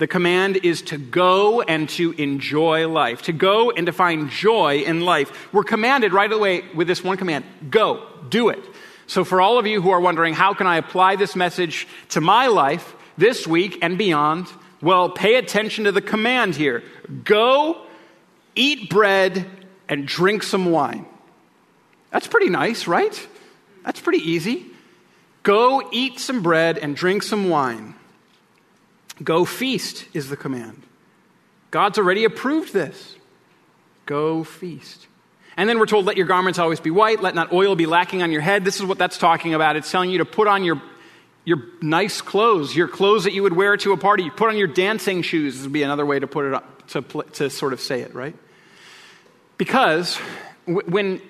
the 0.01 0.07
command 0.07 0.57
is 0.65 0.81
to 0.81 0.97
go 0.97 1.61
and 1.61 1.87
to 1.87 2.13
enjoy 2.13 2.87
life, 2.87 3.21
to 3.21 3.31
go 3.31 3.69
and 3.69 3.85
to 3.85 3.91
find 3.91 4.31
joy 4.31 4.77
in 4.79 5.01
life. 5.01 5.53
We're 5.53 5.63
commanded 5.63 6.11
right 6.11 6.31
away 6.31 6.63
with 6.73 6.87
this 6.87 7.03
one 7.03 7.17
command 7.17 7.45
go, 7.69 8.07
do 8.27 8.49
it. 8.49 8.57
So, 9.05 9.23
for 9.23 9.39
all 9.39 9.59
of 9.59 9.67
you 9.67 9.79
who 9.79 9.91
are 9.91 9.99
wondering, 10.01 10.33
how 10.33 10.55
can 10.55 10.65
I 10.65 10.77
apply 10.77 11.17
this 11.17 11.35
message 11.35 11.87
to 12.09 12.19
my 12.19 12.47
life 12.47 12.95
this 13.15 13.45
week 13.45 13.77
and 13.83 13.95
beyond? 13.95 14.47
Well, 14.81 15.11
pay 15.11 15.35
attention 15.35 15.83
to 15.83 15.91
the 15.91 16.01
command 16.01 16.55
here 16.55 16.81
go, 17.23 17.85
eat 18.55 18.89
bread, 18.89 19.45
and 19.87 20.07
drink 20.07 20.41
some 20.41 20.71
wine. 20.71 21.05
That's 22.09 22.25
pretty 22.25 22.49
nice, 22.49 22.87
right? 22.87 23.27
That's 23.85 24.01
pretty 24.01 24.31
easy. 24.31 24.65
Go 25.43 25.87
eat 25.91 26.17
some 26.17 26.41
bread 26.41 26.79
and 26.79 26.95
drink 26.95 27.21
some 27.21 27.49
wine. 27.49 27.93
Go 29.23 29.45
feast 29.45 30.05
is 30.13 30.29
the 30.29 30.37
command. 30.37 30.83
God's 31.69 31.97
already 31.97 32.23
approved 32.23 32.73
this. 32.73 33.15
Go 34.05 34.43
feast. 34.43 35.07
And 35.57 35.69
then 35.69 35.79
we're 35.79 35.85
told, 35.85 36.05
let 36.05 36.17
your 36.17 36.27
garments 36.27 36.59
always 36.59 36.79
be 36.79 36.91
white, 36.91 37.21
let 37.21 37.35
not 37.35 37.51
oil 37.51 37.75
be 37.75 37.85
lacking 37.85 38.23
on 38.23 38.31
your 38.31 38.41
head. 38.41 38.65
This 38.65 38.79
is 38.79 38.85
what 38.85 38.97
that's 38.97 39.17
talking 39.17 39.53
about. 39.53 39.75
It's 39.75 39.91
telling 39.91 40.09
you 40.09 40.19
to 40.19 40.25
put 40.25 40.47
on 40.47 40.63
your, 40.63 40.81
your 41.45 41.63
nice 41.81 42.21
clothes, 42.21 42.75
your 42.75 42.87
clothes 42.87 43.25
that 43.25 43.33
you 43.33 43.43
would 43.43 43.53
wear 43.53 43.77
to 43.77 43.91
a 43.91 43.97
party. 43.97 44.23
You 44.23 44.31
put 44.31 44.49
on 44.49 44.57
your 44.57 44.67
dancing 44.67 45.21
shoes, 45.21 45.55
this 45.55 45.63
would 45.63 45.73
be 45.73 45.83
another 45.83 46.05
way 46.05 46.19
to 46.19 46.27
put 46.27 46.45
it 46.45 46.53
up, 46.53 46.87
to, 46.89 47.01
to 47.33 47.49
sort 47.49 47.73
of 47.73 47.81
say 47.81 48.01
it, 48.01 48.15
right? 48.15 48.35
Because 49.57 50.17
when, 50.65 51.21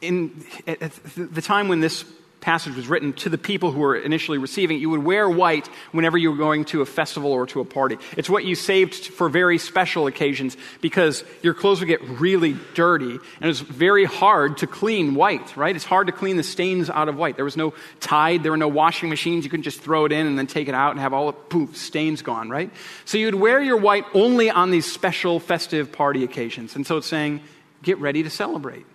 in 0.00 0.44
at 0.66 0.92
the 1.16 1.42
time 1.42 1.68
when 1.68 1.80
this 1.80 2.04
passage 2.40 2.76
was 2.76 2.88
written 2.88 3.12
to 3.14 3.28
the 3.28 3.38
people 3.38 3.72
who 3.72 3.80
were 3.80 3.96
initially 3.96 4.38
receiving 4.38 4.76
it. 4.76 4.80
You 4.80 4.90
would 4.90 5.02
wear 5.02 5.28
white 5.28 5.66
whenever 5.92 6.16
you 6.16 6.30
were 6.30 6.36
going 6.36 6.64
to 6.66 6.82
a 6.82 6.86
festival 6.86 7.32
or 7.32 7.46
to 7.48 7.60
a 7.60 7.64
party. 7.64 7.98
It's 8.16 8.30
what 8.30 8.44
you 8.44 8.54
saved 8.54 8.94
for 8.94 9.28
very 9.28 9.58
special 9.58 10.06
occasions 10.06 10.56
because 10.80 11.24
your 11.42 11.54
clothes 11.54 11.80
would 11.80 11.88
get 11.88 12.02
really 12.02 12.56
dirty 12.74 13.10
and 13.10 13.42
it 13.42 13.46
was 13.46 13.60
very 13.60 14.04
hard 14.04 14.58
to 14.58 14.66
clean 14.66 15.14
white, 15.14 15.56
right? 15.56 15.74
It's 15.74 15.84
hard 15.84 16.06
to 16.06 16.12
clean 16.12 16.36
the 16.36 16.42
stains 16.42 16.88
out 16.88 17.08
of 17.08 17.16
white. 17.16 17.36
There 17.36 17.44
was 17.44 17.56
no 17.56 17.74
tide, 18.00 18.42
there 18.42 18.52
were 18.52 18.56
no 18.56 18.68
washing 18.68 19.08
machines. 19.08 19.44
You 19.44 19.50
couldn't 19.50 19.64
just 19.64 19.80
throw 19.80 20.04
it 20.04 20.12
in 20.12 20.26
and 20.26 20.38
then 20.38 20.46
take 20.46 20.68
it 20.68 20.74
out 20.74 20.92
and 20.92 21.00
have 21.00 21.12
all 21.12 21.26
the 21.26 21.32
poof, 21.32 21.76
stains 21.76 22.22
gone, 22.22 22.48
right? 22.50 22.70
So 23.04 23.18
you'd 23.18 23.34
wear 23.34 23.60
your 23.60 23.76
white 23.76 24.04
only 24.14 24.50
on 24.50 24.70
these 24.70 24.90
special 24.90 25.40
festive 25.40 25.90
party 25.90 26.24
occasions. 26.24 26.76
And 26.76 26.86
so 26.86 26.98
it's 26.98 27.06
saying, 27.06 27.40
get 27.82 27.98
ready 27.98 28.22
to 28.22 28.30
celebrate, 28.30 28.86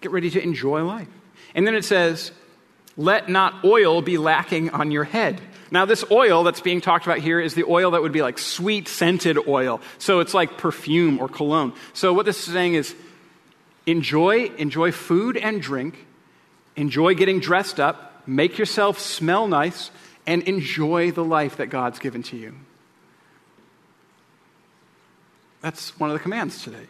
get 0.00 0.12
ready 0.12 0.30
to 0.30 0.42
enjoy 0.42 0.84
life. 0.84 1.08
And 1.54 1.66
then 1.66 1.74
it 1.74 1.84
says, 1.84 2.32
let 2.96 3.28
not 3.28 3.64
oil 3.64 4.02
be 4.02 4.18
lacking 4.18 4.70
on 4.70 4.90
your 4.90 5.04
head. 5.04 5.40
Now, 5.70 5.84
this 5.84 6.04
oil 6.10 6.44
that's 6.44 6.60
being 6.60 6.80
talked 6.80 7.06
about 7.06 7.18
here 7.18 7.40
is 7.40 7.54
the 7.54 7.64
oil 7.64 7.92
that 7.92 8.02
would 8.02 8.12
be 8.12 8.22
like 8.22 8.38
sweet 8.38 8.86
scented 8.86 9.36
oil. 9.48 9.80
So 9.98 10.20
it's 10.20 10.34
like 10.34 10.56
perfume 10.56 11.18
or 11.18 11.28
cologne. 11.28 11.72
So 11.92 12.12
what 12.12 12.26
this 12.26 12.46
is 12.46 12.52
saying 12.52 12.74
is 12.74 12.94
enjoy, 13.86 14.52
enjoy 14.56 14.92
food 14.92 15.36
and 15.36 15.60
drink, 15.60 16.06
enjoy 16.76 17.14
getting 17.14 17.40
dressed 17.40 17.80
up, 17.80 18.22
make 18.26 18.58
yourself 18.58 18.98
smell 18.98 19.48
nice, 19.48 19.90
and 20.26 20.42
enjoy 20.44 21.10
the 21.10 21.24
life 21.24 21.56
that 21.56 21.66
God's 21.66 21.98
given 21.98 22.22
to 22.24 22.36
you. 22.36 22.54
That's 25.60 25.98
one 25.98 26.10
of 26.10 26.14
the 26.14 26.22
commands 26.22 26.62
today. 26.62 26.86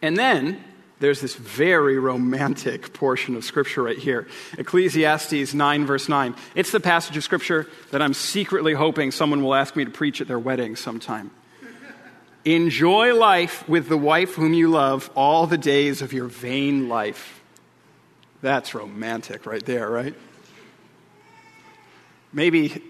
And 0.00 0.16
then 0.16 0.62
there's 1.00 1.20
this 1.20 1.34
very 1.34 1.98
romantic 1.98 2.92
portion 2.92 3.36
of 3.36 3.44
Scripture 3.44 3.82
right 3.82 3.98
here 3.98 4.26
Ecclesiastes 4.58 5.54
9, 5.54 5.86
verse 5.86 6.08
9. 6.08 6.34
It's 6.54 6.72
the 6.72 6.80
passage 6.80 7.16
of 7.16 7.24
Scripture 7.24 7.66
that 7.90 8.02
I'm 8.02 8.14
secretly 8.14 8.74
hoping 8.74 9.10
someone 9.12 9.42
will 9.42 9.54
ask 9.54 9.76
me 9.76 9.84
to 9.84 9.90
preach 9.90 10.20
at 10.20 10.28
their 10.28 10.38
wedding 10.38 10.76
sometime. 10.76 11.30
Enjoy 12.44 13.14
life 13.14 13.68
with 13.68 13.88
the 13.88 13.96
wife 13.96 14.34
whom 14.34 14.54
you 14.54 14.70
love 14.70 15.10
all 15.14 15.46
the 15.46 15.58
days 15.58 16.02
of 16.02 16.12
your 16.12 16.26
vain 16.26 16.88
life. 16.88 17.40
That's 18.40 18.74
romantic 18.74 19.44
right 19.44 19.64
there, 19.64 19.90
right? 19.90 20.14
Maybe, 22.32 22.82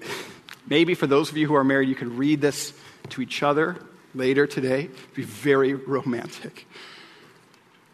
maybe 0.67 0.95
for 0.95 1.07
those 1.07 1.31
of 1.31 1.37
you 1.37 1.47
who 1.47 1.55
are 1.55 1.65
married, 1.65 1.89
you 1.89 1.95
could 1.95 2.13
read 2.13 2.41
this 2.41 2.73
to 3.11 3.23
each 3.23 3.43
other 3.43 3.77
later 4.15 4.47
today. 4.47 4.85
It'd 4.85 5.15
be 5.15 5.23
very 5.23 5.75
romantic. 5.75 6.67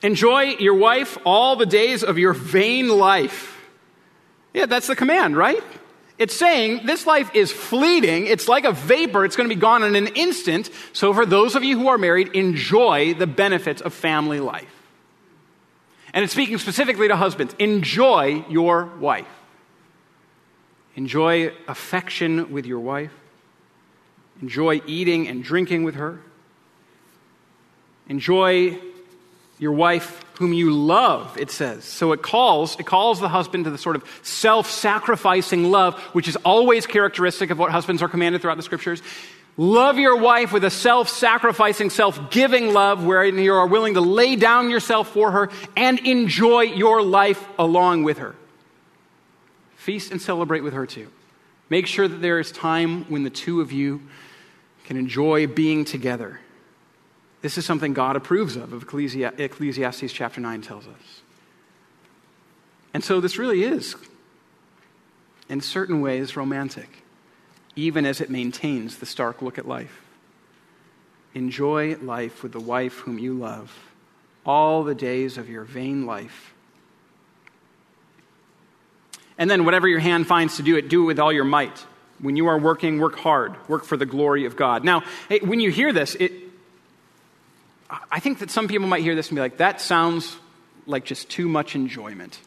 Enjoy 0.04 0.42
your 0.58 0.74
wife 0.74 1.16
all 1.24 1.56
the 1.56 1.64
days 1.64 2.04
of 2.04 2.18
your 2.18 2.34
vain 2.34 2.90
life. 2.90 3.58
Yeah, 4.52 4.66
that's 4.66 4.86
the 4.86 4.94
command, 4.94 5.34
right? 5.34 5.62
It's 6.18 6.36
saying 6.36 6.84
this 6.84 7.06
life 7.06 7.34
is 7.34 7.50
fleeting. 7.50 8.26
It's 8.26 8.46
like 8.46 8.66
a 8.66 8.72
vapor. 8.72 9.24
It's 9.24 9.34
going 9.34 9.48
to 9.48 9.54
be 9.54 9.58
gone 9.58 9.82
in 9.82 9.96
an 9.96 10.08
instant. 10.08 10.68
So, 10.92 11.14
for 11.14 11.24
those 11.24 11.56
of 11.56 11.64
you 11.64 11.78
who 11.78 11.88
are 11.88 11.96
married, 11.96 12.28
enjoy 12.34 13.14
the 13.14 13.26
benefits 13.26 13.80
of 13.80 13.94
family 13.94 14.40
life. 14.40 14.68
And 16.12 16.22
it's 16.22 16.34
speaking 16.34 16.58
specifically 16.58 17.08
to 17.08 17.16
husbands. 17.16 17.54
Enjoy 17.58 18.44
your 18.50 18.84
wife. 18.84 19.26
Enjoy 20.96 21.50
affection 21.66 22.52
with 22.52 22.66
your 22.66 22.80
wife. 22.80 23.10
Enjoy 24.42 24.82
eating 24.86 25.28
and 25.28 25.42
drinking 25.42 25.82
with 25.82 25.94
her. 25.94 26.20
Enjoy 28.06 28.78
your 29.58 29.72
wife 29.72 30.24
whom 30.38 30.52
you 30.52 30.72
love 30.72 31.36
it 31.38 31.50
says. 31.50 31.84
So 31.84 32.12
it 32.12 32.22
calls 32.22 32.78
it 32.78 32.86
calls 32.86 33.20
the 33.20 33.28
husband 33.28 33.64
to 33.64 33.70
the 33.70 33.78
sort 33.78 33.96
of 33.96 34.04
self-sacrificing 34.22 35.70
love 35.70 35.98
which 36.12 36.28
is 36.28 36.36
always 36.36 36.86
characteristic 36.86 37.50
of 37.50 37.58
what 37.58 37.70
husbands 37.70 38.02
are 38.02 38.08
commanded 38.08 38.42
throughout 38.42 38.56
the 38.56 38.62
scriptures. 38.62 39.02
Love 39.56 39.98
your 39.98 40.16
wife 40.16 40.52
with 40.52 40.64
a 40.64 40.70
self-sacrificing 40.70 41.88
self-giving 41.88 42.72
love 42.72 43.04
wherein 43.04 43.38
you 43.38 43.54
are 43.54 43.68
willing 43.68 43.94
to 43.94 44.00
lay 44.00 44.34
down 44.34 44.68
yourself 44.68 45.12
for 45.12 45.30
her 45.30 45.48
and 45.76 46.00
enjoy 46.00 46.62
your 46.62 47.02
life 47.02 47.46
along 47.56 48.02
with 48.02 48.18
her. 48.18 48.34
Feast 49.76 50.10
and 50.10 50.20
celebrate 50.20 50.62
with 50.62 50.74
her 50.74 50.86
too. 50.86 51.08
Make 51.70 51.86
sure 51.86 52.08
that 52.08 52.20
there 52.20 52.40
is 52.40 52.50
time 52.50 53.04
when 53.04 53.22
the 53.22 53.30
two 53.30 53.60
of 53.60 53.70
you 53.70 54.02
can 54.84 54.96
enjoy 54.96 55.46
being 55.46 55.84
together 55.84 56.40
this 57.44 57.58
is 57.58 57.66
something 57.66 57.92
God 57.92 58.16
approves 58.16 58.56
of, 58.56 58.72
of 58.72 58.84
Ecclesiastes 58.84 60.10
chapter 60.14 60.40
9 60.40 60.62
tells 60.62 60.86
us. 60.86 61.20
And 62.94 63.04
so 63.04 63.20
this 63.20 63.36
really 63.36 63.64
is, 63.64 63.96
in 65.50 65.60
certain 65.60 66.00
ways, 66.00 66.38
romantic, 66.38 67.02
even 67.76 68.06
as 68.06 68.22
it 68.22 68.30
maintains 68.30 68.96
the 68.96 69.04
stark 69.04 69.42
look 69.42 69.58
at 69.58 69.68
life. 69.68 70.00
Enjoy 71.34 71.96
life 71.96 72.42
with 72.42 72.52
the 72.52 72.60
wife 72.60 73.00
whom 73.00 73.18
you 73.18 73.34
love 73.34 73.90
all 74.46 74.82
the 74.82 74.94
days 74.94 75.36
of 75.36 75.50
your 75.50 75.64
vain 75.64 76.06
life. 76.06 76.54
And 79.36 79.50
then, 79.50 79.66
whatever 79.66 79.86
your 79.86 80.00
hand 80.00 80.26
finds 80.26 80.56
to 80.56 80.62
do 80.62 80.78
it, 80.78 80.88
do 80.88 81.02
it 81.02 81.06
with 81.08 81.18
all 81.18 81.30
your 81.30 81.44
might. 81.44 81.84
When 82.20 82.36
you 82.36 82.46
are 82.46 82.58
working, 82.58 83.00
work 83.00 83.18
hard. 83.18 83.54
Work 83.68 83.84
for 83.84 83.98
the 83.98 84.06
glory 84.06 84.46
of 84.46 84.56
God. 84.56 84.82
Now, 84.82 85.02
when 85.42 85.60
you 85.60 85.70
hear 85.70 85.92
this, 85.92 86.14
it, 86.14 86.43
I 88.10 88.20
think 88.20 88.38
that 88.38 88.50
some 88.50 88.68
people 88.68 88.86
might 88.86 89.02
hear 89.02 89.14
this 89.14 89.28
and 89.28 89.36
be 89.36 89.40
like, 89.40 89.58
that 89.58 89.80
sounds 89.80 90.36
like 90.86 91.04
just 91.04 91.28
too 91.28 91.48
much 91.48 91.74
enjoyment. 91.74 92.38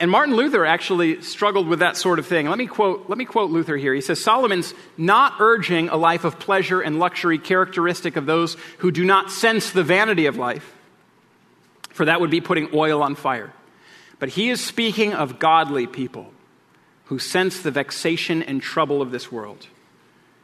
And 0.00 0.10
Martin 0.10 0.34
Luther 0.34 0.66
actually 0.66 1.22
struggled 1.22 1.68
with 1.68 1.78
that 1.78 1.96
sort 1.96 2.18
of 2.18 2.26
thing. 2.26 2.48
Let 2.48 2.58
me 2.58 2.66
quote, 2.66 3.04
let 3.08 3.16
me 3.16 3.24
quote 3.24 3.52
Luther 3.52 3.76
here. 3.76 3.94
He 3.94 4.00
says, 4.00 4.20
Solomon's 4.20 4.74
not 4.96 5.34
urging 5.38 5.90
a 5.90 5.96
life 5.96 6.24
of 6.24 6.40
pleasure 6.40 6.80
and 6.80 6.98
luxury 6.98 7.38
characteristic 7.38 8.16
of 8.16 8.26
those 8.26 8.56
who 8.78 8.90
do 8.90 9.04
not 9.04 9.30
sense 9.30 9.70
the 9.70 9.84
vanity 9.84 10.26
of 10.26 10.36
life, 10.36 10.74
for 11.90 12.06
that 12.06 12.20
would 12.20 12.30
be 12.30 12.40
putting 12.40 12.68
oil 12.74 13.00
on 13.00 13.14
fire. 13.14 13.52
But 14.18 14.30
he 14.30 14.50
is 14.50 14.60
speaking 14.60 15.14
of 15.14 15.38
godly 15.38 15.86
people 15.86 16.32
who 17.04 17.20
sense 17.20 17.60
the 17.60 17.70
vexation 17.70 18.42
and 18.42 18.60
trouble 18.60 19.02
of 19.02 19.12
this 19.12 19.30
world. 19.30 19.68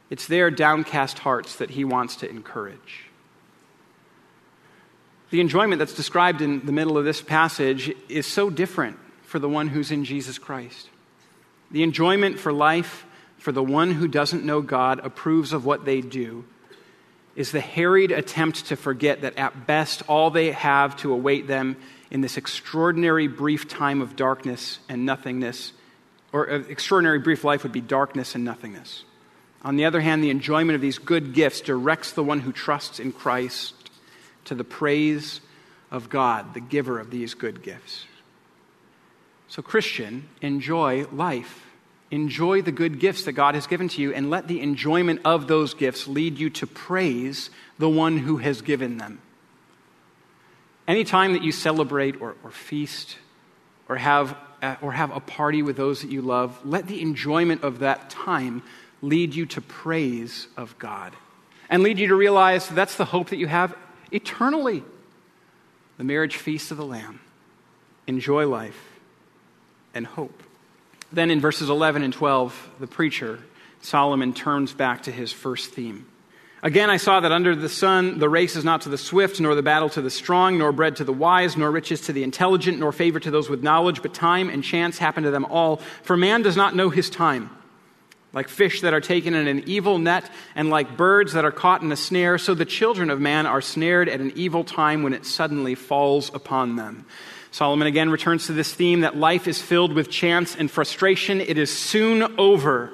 It's 0.09 0.27
their 0.27 0.49
downcast 0.49 1.19
hearts 1.19 1.57
that 1.57 1.71
he 1.71 1.83
wants 1.83 2.15
to 2.17 2.29
encourage. 2.29 3.08
The 5.29 5.41
enjoyment 5.41 5.79
that's 5.79 5.93
described 5.93 6.41
in 6.41 6.65
the 6.65 6.71
middle 6.71 6.97
of 6.97 7.05
this 7.05 7.21
passage 7.21 7.93
is 8.07 8.25
so 8.25 8.49
different 8.49 8.97
for 9.23 9.37
the 9.37 9.49
one 9.49 9.67
who's 9.67 9.91
in 9.91 10.03
Jesus 10.03 10.39
Christ. 10.39 10.89
The 11.69 11.83
enjoyment 11.83 12.39
for 12.39 12.51
life 12.51 13.05
for 13.39 13.51
the 13.51 13.63
one 13.63 13.91
who 13.91 14.07
doesn't 14.07 14.43
know 14.43 14.61
God, 14.61 14.99
approves 15.03 15.53
of 15.53 15.65
what 15.65 15.85
they 15.85 16.01
do, 16.01 16.45
is 17.35 17.51
the 17.51 17.61
harried 17.61 18.11
attempt 18.11 18.65
to 18.65 18.75
forget 18.75 19.21
that 19.21 19.37
at 19.37 19.65
best 19.65 20.03
all 20.07 20.29
they 20.29 20.51
have 20.51 20.97
to 20.97 21.13
await 21.13 21.47
them 21.47 21.77
in 22.11 22.21
this 22.21 22.37
extraordinary 22.37 23.27
brief 23.27 23.67
time 23.67 24.01
of 24.01 24.15
darkness 24.15 24.79
and 24.89 25.05
nothingness, 25.05 25.71
or 26.33 26.49
uh, 26.49 26.59
extraordinary 26.67 27.19
brief 27.19 27.43
life 27.43 27.63
would 27.63 27.71
be 27.71 27.81
darkness 27.81 28.35
and 28.35 28.43
nothingness. 28.43 29.05
On 29.61 29.75
the 29.75 29.85
other 29.85 30.01
hand, 30.01 30.23
the 30.23 30.29
enjoyment 30.29 30.75
of 30.75 30.81
these 30.81 30.97
good 30.97 31.33
gifts 31.33 31.61
directs 31.61 32.11
the 32.11 32.23
one 32.23 32.41
who 32.41 32.51
trusts 32.51 32.99
in 32.99 33.11
Christ 33.11 33.73
to 34.49 34.55
the 34.55 34.63
praise 34.63 35.41
of 35.91 36.09
God, 36.09 36.55
the 36.55 36.59
giver 36.59 36.99
of 36.99 37.11
these 37.11 37.35
good 37.35 37.61
gifts. 37.61 38.05
So, 39.47 39.61
Christian, 39.61 40.27
enjoy 40.41 41.05
life. 41.11 41.67
Enjoy 42.09 42.63
the 42.63 42.71
good 42.71 42.99
gifts 42.99 43.25
that 43.25 43.33
God 43.33 43.53
has 43.53 43.67
given 43.67 43.87
to 43.89 44.01
you, 44.01 44.11
and 44.11 44.31
let 44.31 44.47
the 44.47 44.61
enjoyment 44.61 45.21
of 45.23 45.47
those 45.47 45.75
gifts 45.75 46.07
lead 46.07 46.39
you 46.39 46.49
to 46.49 46.65
praise 46.65 47.51
the 47.77 47.89
one 47.89 48.17
who 48.17 48.37
has 48.37 48.63
given 48.63 48.97
them. 48.97 49.21
Anytime 50.87 51.33
that 51.33 51.43
you 51.43 51.51
celebrate 51.51 52.19
or, 52.19 52.35
or 52.43 52.49
feast 52.49 53.17
or 53.87 53.97
have, 53.97 54.35
uh, 54.63 54.77
or 54.81 54.93
have 54.93 55.15
a 55.15 55.19
party 55.19 55.61
with 55.61 55.77
those 55.77 56.01
that 56.01 56.09
you 56.09 56.23
love, 56.23 56.59
let 56.65 56.87
the 56.87 57.01
enjoyment 57.03 57.63
of 57.63 57.79
that 57.79 58.09
time 58.09 58.63
lead 59.03 59.35
you 59.35 59.45
to 59.45 59.61
praise 59.61 60.47
of 60.57 60.75
God 60.79 61.13
and 61.69 61.83
lead 61.83 61.99
you 61.99 62.07
to 62.07 62.15
realize 62.15 62.67
that's 62.67 62.95
the 62.95 63.05
hope 63.05 63.29
that 63.29 63.37
you 63.37 63.45
have 63.45 63.75
eternally. 64.11 64.83
The 65.97 66.03
marriage 66.03 66.37
feast 66.37 66.71
of 66.71 66.77
the 66.77 66.85
Lamb. 66.85 67.19
Enjoy 68.07 68.47
life 68.47 68.79
and 69.93 70.05
hope. 70.05 70.43
Then 71.11 71.31
in 71.31 71.39
verses 71.39 71.69
11 71.69 72.03
and 72.03 72.13
12, 72.13 72.69
the 72.79 72.87
preacher, 72.87 73.39
Solomon, 73.81 74.33
turns 74.33 74.73
back 74.73 75.03
to 75.03 75.11
his 75.11 75.31
first 75.31 75.71
theme. 75.71 76.05
Again, 76.61 76.89
I 76.89 76.97
saw 76.97 77.21
that 77.21 77.31
under 77.31 77.55
the 77.55 77.69
sun, 77.69 78.19
the 78.19 78.27
race 78.27 78.55
is 78.55 78.65
not 78.65 78.81
to 78.81 78.89
the 78.89 78.97
swift, 78.97 79.39
nor 79.39 79.55
the 79.55 79.63
battle 79.63 79.89
to 79.89 80.01
the 80.01 80.09
strong, 80.09 80.57
nor 80.57 80.73
bread 80.73 80.97
to 80.97 81.05
the 81.05 81.13
wise, 81.13 81.55
nor 81.55 81.71
riches 81.71 82.01
to 82.01 82.13
the 82.13 82.23
intelligent, 82.23 82.79
nor 82.79 82.91
favor 82.91 83.19
to 83.19 83.31
those 83.31 83.49
with 83.49 83.63
knowledge, 83.63 84.01
but 84.01 84.13
time 84.13 84.49
and 84.49 84.63
chance 84.63 84.97
happen 84.97 85.23
to 85.23 85.31
them 85.31 85.45
all. 85.45 85.77
For 86.03 86.17
man 86.17 86.41
does 86.41 86.57
not 86.57 86.75
know 86.75 86.89
his 86.89 87.09
time 87.09 87.49
like 88.33 88.47
fish 88.47 88.81
that 88.81 88.93
are 88.93 89.01
taken 89.01 89.33
in 89.33 89.47
an 89.47 89.63
evil 89.67 89.97
net, 89.97 90.29
and 90.55 90.69
like 90.69 90.95
birds 90.95 91.33
that 91.33 91.45
are 91.45 91.51
caught 91.51 91.81
in 91.81 91.91
a 91.91 91.95
snare, 91.95 92.37
so 92.37 92.53
the 92.53 92.65
children 92.65 93.09
of 93.09 93.19
man 93.19 93.45
are 93.45 93.61
snared 93.61 94.07
at 94.07 94.21
an 94.21 94.31
evil 94.35 94.63
time 94.63 95.03
when 95.03 95.13
it 95.13 95.25
suddenly 95.25 95.75
falls 95.75 96.33
upon 96.33 96.75
them. 96.75 97.05
Solomon 97.51 97.87
again 97.87 98.11
returns 98.11 98.45
to 98.45 98.53
this 98.53 98.73
theme 98.73 99.01
that 99.01 99.17
life 99.17 99.47
is 99.47 99.59
filled 99.59 99.93
with 99.93 100.09
chance 100.09 100.55
and 100.55 100.69
frustration. 100.69 101.41
It 101.41 101.57
is 101.57 101.75
soon 101.75 102.39
over. 102.39 102.91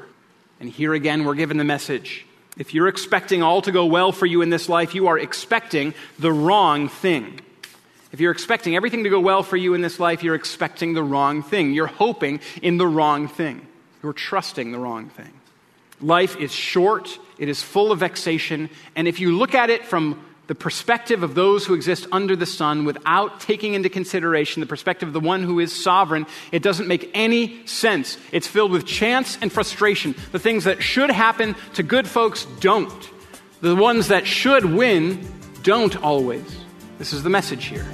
And 0.61 0.69
here 0.69 0.93
again, 0.93 1.25
we're 1.25 1.35
given 1.35 1.57
the 1.57 1.65
message. 1.65 2.25
If 2.57 2.73
you're 2.73 2.87
expecting 2.87 3.43
all 3.43 3.61
to 3.63 3.71
go 3.73 3.85
well 3.85 4.13
for 4.13 4.25
you 4.25 4.41
in 4.41 4.49
this 4.49 4.69
life, 4.69 4.95
you 4.95 5.07
are 5.07 5.19
expecting 5.19 5.93
the 6.17 6.31
wrong 6.31 6.87
thing. 6.87 7.41
If 8.13 8.21
you're 8.21 8.31
expecting 8.31 8.77
everything 8.77 9.03
to 9.03 9.09
go 9.09 9.19
well 9.19 9.43
for 9.43 9.57
you 9.57 9.73
in 9.73 9.81
this 9.81 9.99
life, 9.99 10.23
you're 10.23 10.35
expecting 10.35 10.93
the 10.93 11.03
wrong 11.03 11.43
thing. 11.43 11.73
You're 11.73 11.87
hoping 11.87 12.39
in 12.61 12.77
the 12.77 12.87
wrong 12.87 13.27
thing. 13.27 13.67
You're 14.05 14.13
trusting 14.13 14.71
the 14.71 14.77
wrong 14.77 15.09
thing. 15.09 15.33
Life 15.99 16.37
is 16.37 16.51
short, 16.51 17.17
it 17.39 17.49
is 17.49 17.63
full 17.63 17.91
of 17.91 18.01
vexation, 18.01 18.69
and 18.95 19.07
if 19.07 19.19
you 19.19 19.35
look 19.35 19.55
at 19.55 19.71
it 19.71 19.83
from 19.83 20.23
the 20.45 20.53
perspective 20.53 21.23
of 21.23 21.33
those 21.33 21.65
who 21.65 21.73
exist 21.73 22.05
under 22.11 22.35
the 22.35 22.45
sun 22.45 22.85
without 22.85 23.39
taking 23.39 23.73
into 23.73 23.89
consideration 23.89 24.59
the 24.59 24.67
perspective 24.67 25.09
of 25.09 25.13
the 25.13 25.19
one 25.19 25.41
who 25.41 25.59
is 25.59 25.73
sovereign, 25.73 26.27
it 26.51 26.61
doesn't 26.61 26.87
make 26.87 27.09
any 27.15 27.65
sense. 27.65 28.19
It's 28.31 28.45
filled 28.45 28.69
with 28.69 28.85
chance 28.85 29.39
and 29.41 29.51
frustration. 29.51 30.13
The 30.31 30.37
things 30.37 30.65
that 30.65 30.83
should 30.83 31.09
happen 31.09 31.55
to 31.73 31.81
good 31.81 32.07
folks 32.07 32.45
don't. 32.59 33.09
The 33.61 33.75
ones 33.75 34.09
that 34.09 34.27
should 34.27 34.65
win 34.65 35.27
don't 35.63 35.95
always. 36.03 36.45
This 36.99 37.11
is 37.11 37.23
the 37.23 37.31
message 37.31 37.65
here. 37.65 37.85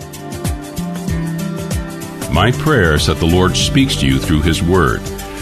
My 2.34 2.52
prayer 2.52 2.95
is 2.95 3.08
that 3.08 3.19
the 3.19 3.28
Lord 3.28 3.56
speaks 3.56 3.95
to 4.02 4.06
you 4.06 4.19
through 4.19 4.41
His 4.41 4.62
Word, 4.62 5.00